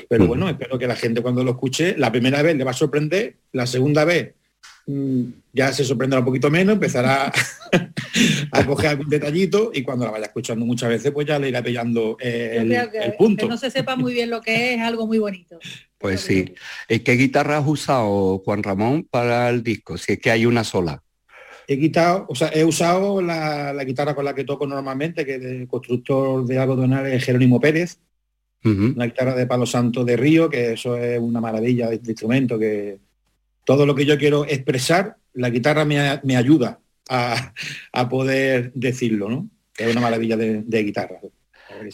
Pero 0.08 0.26
bueno, 0.26 0.48
espero 0.48 0.78
que 0.78 0.86
la 0.86 0.96
gente 0.96 1.22
cuando 1.22 1.42
lo 1.42 1.52
escuche, 1.52 1.96
la 1.96 2.12
primera 2.12 2.42
vez 2.42 2.56
le 2.56 2.64
va 2.64 2.72
a 2.72 2.74
sorprender, 2.74 3.36
la 3.52 3.66
segunda 3.66 4.04
vez 4.04 4.34
ya 5.52 5.72
se 5.72 5.84
sorprenderá 5.84 6.20
un 6.20 6.26
poquito 6.26 6.50
menos, 6.50 6.74
empezará 6.74 7.30
a 8.52 8.66
coger 8.66 8.90
algún 8.90 9.08
detallito 9.08 9.70
y 9.74 9.82
cuando 9.82 10.06
la 10.06 10.12
vaya 10.12 10.26
escuchando 10.26 10.64
muchas 10.64 10.88
veces, 10.88 11.12
pues 11.12 11.26
ya 11.26 11.38
le 11.38 11.50
irá 11.50 11.62
pillando 11.62 12.16
el, 12.20 12.72
el 12.72 13.12
punto. 13.18 13.46
Que 13.46 13.50
no 13.50 13.58
se 13.58 13.70
sepa 13.70 13.96
muy 13.96 14.14
bien 14.14 14.30
lo 14.30 14.40
que 14.40 14.74
es, 14.74 14.80
algo 14.80 15.06
muy 15.06 15.18
bonito. 15.18 15.58
Pues 15.98 16.20
sí. 16.22 16.54
¿Qué 16.88 17.12
guitarra 17.12 17.58
has 17.58 17.66
usado, 17.66 18.38
Juan 18.38 18.62
Ramón, 18.62 19.06
para 19.10 19.50
el 19.50 19.62
disco? 19.62 19.98
Si 19.98 20.12
es 20.12 20.18
que 20.18 20.30
hay 20.30 20.46
una 20.46 20.64
sola. 20.64 21.02
He 21.66 21.78
quitado, 21.78 22.24
o 22.30 22.34
sea, 22.34 22.48
he 22.48 22.64
usado 22.64 23.20
la, 23.20 23.74
guitarra 23.84 24.14
con 24.14 24.24
la 24.24 24.34
que 24.34 24.44
toco 24.44 24.66
normalmente, 24.66 25.26
que 25.26 25.34
es 25.34 25.42
el 25.42 25.68
constructor 25.68 26.46
de 26.46 26.58
algodonales 26.58 27.22
Jerónimo 27.22 27.60
Pérez, 27.60 27.98
una 28.64 29.04
guitarra 29.04 29.34
de 29.34 29.46
palo 29.46 29.66
santo 29.66 30.04
de 30.04 30.16
río, 30.16 30.48
que 30.48 30.72
eso 30.72 30.96
es 30.96 31.18
una 31.20 31.40
maravilla 31.42 31.90
de, 31.90 31.96
instrumento, 31.96 32.58
que 32.58 32.98
todo 33.68 33.84
lo 33.84 33.94
que 33.94 34.06
yo 34.06 34.16
quiero 34.16 34.46
expresar, 34.46 35.18
la 35.34 35.50
guitarra 35.50 35.84
me, 35.84 36.36
ayuda 36.38 36.80
a, 37.10 38.08
poder 38.08 38.72
decirlo, 38.72 39.28
¿no? 39.28 39.50
Es 39.76 39.92
una 39.92 40.00
maravilla 40.00 40.38
de, 40.38 40.82
guitarra. 40.82 41.20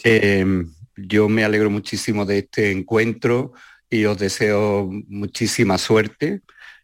Em, 0.05 0.71
yo 0.95 1.27
me 1.27 1.43
alegro 1.43 1.69
muchísimo 1.69 2.25
de 2.25 2.37
este 2.37 2.71
encuentro 2.71 3.51
y 3.89 4.05
os 4.05 4.17
deseo 4.17 4.89
muchísima 5.09 5.77
suerte. 5.77 6.39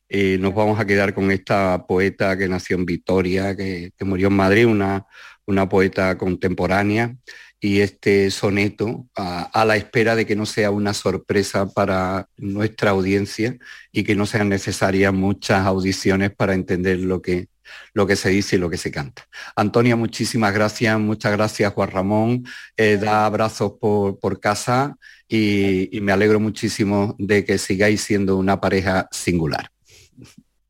Eh, 0.10 0.38
nos 0.42 0.54
vamos 0.54 0.78
a 0.78 0.86
quedar 0.86 1.14
con 1.14 1.32
esta 1.32 1.86
poeta 1.88 2.38
que 2.38 2.50
nació 2.50 2.76
en 2.76 2.86
Vitoria, 2.86 3.56
que, 3.56 3.94
murió 4.02 4.28
en 4.28 4.34
Madrid, 4.34 4.68
una, 4.68 5.06
una 5.46 5.70
poeta 5.70 6.18
contemporánea, 6.18 7.16
y 7.64 7.82
este 7.82 8.32
soneto 8.32 9.07
a, 9.16 9.64
la 9.66 9.78
espera 9.78 10.16
de 10.16 10.26
que 10.26 10.36
no 10.36 10.47
sea 10.47 10.72
una 10.72 10.95
sorpresa 10.95 11.68
para 11.70 12.28
nuestra 12.36 12.89
audiencia 12.89 13.55
y 13.91 14.03
que 14.03 14.16
no 14.16 14.26
sean 14.26 14.49
necesarias 14.49 15.14
muchas 15.14 15.68
audiciones 15.68 16.32
para 16.32 16.55
entender 16.55 16.97
lo 16.97 17.22
que, 17.22 17.49
lo 17.93 18.07
que 18.07 18.16
se 18.16 18.30
dice 18.30 18.55
y 18.55 18.59
lo 18.59 18.72
que 18.72 18.78
se 18.78 18.89
canta. 18.89 19.28
Antonia, 19.55 19.95
muchísimas 19.95 20.55
gracias, 20.55 20.99
muchas 20.99 21.34
gracias 21.34 21.72
Juan 21.72 21.91
Ramón, 21.91 22.45
eh, 22.76 22.97
da 22.97 23.28
abrazos 23.28 23.74
por, 23.80 24.20
por 24.20 24.39
casa 24.39 24.97
y, 25.30 25.99
me 26.01 26.12
alegro 26.12 26.39
muchísimo 26.39 27.16
de 27.20 27.45
que 27.45 27.59
sigáis 27.59 28.01
siendo 28.01 28.38
una 28.38 28.59
pareja 28.59 29.07
singular. 29.12 29.70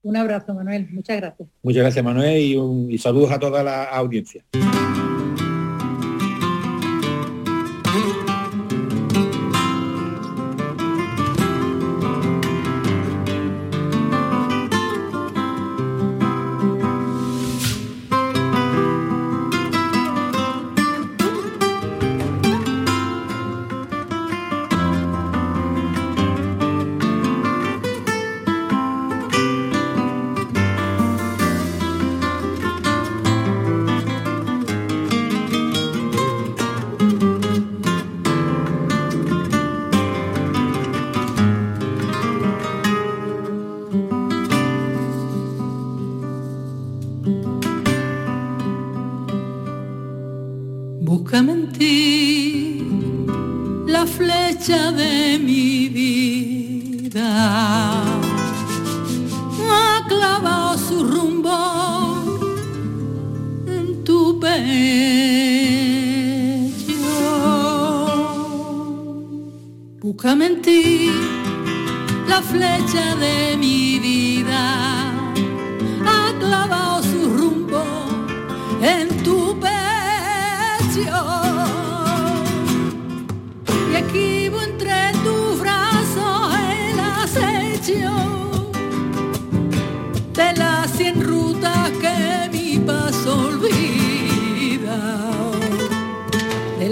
Un 0.03 0.17
abrazo, 0.17 0.53
Manuel. 0.53 0.89
Muchas 0.91 1.17
gracias. 1.17 1.47
Muchas 1.63 1.83
gracias, 1.83 2.03
Manuel, 2.03 2.37
y, 2.37 2.95
y 2.95 2.97
saludos 2.97 3.31
a 3.31 3.39
toda 3.39 3.63
la 3.63 3.85
audiencia. 3.85 4.43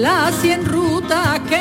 casi 0.10 0.52
en 0.52 0.66
ruta 0.66 1.40
que 1.48 1.59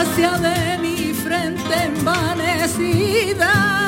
audacia 0.00 0.38
de 0.38 0.78
mi 0.78 1.12
frente 1.12 1.74
envanecida. 1.84 3.79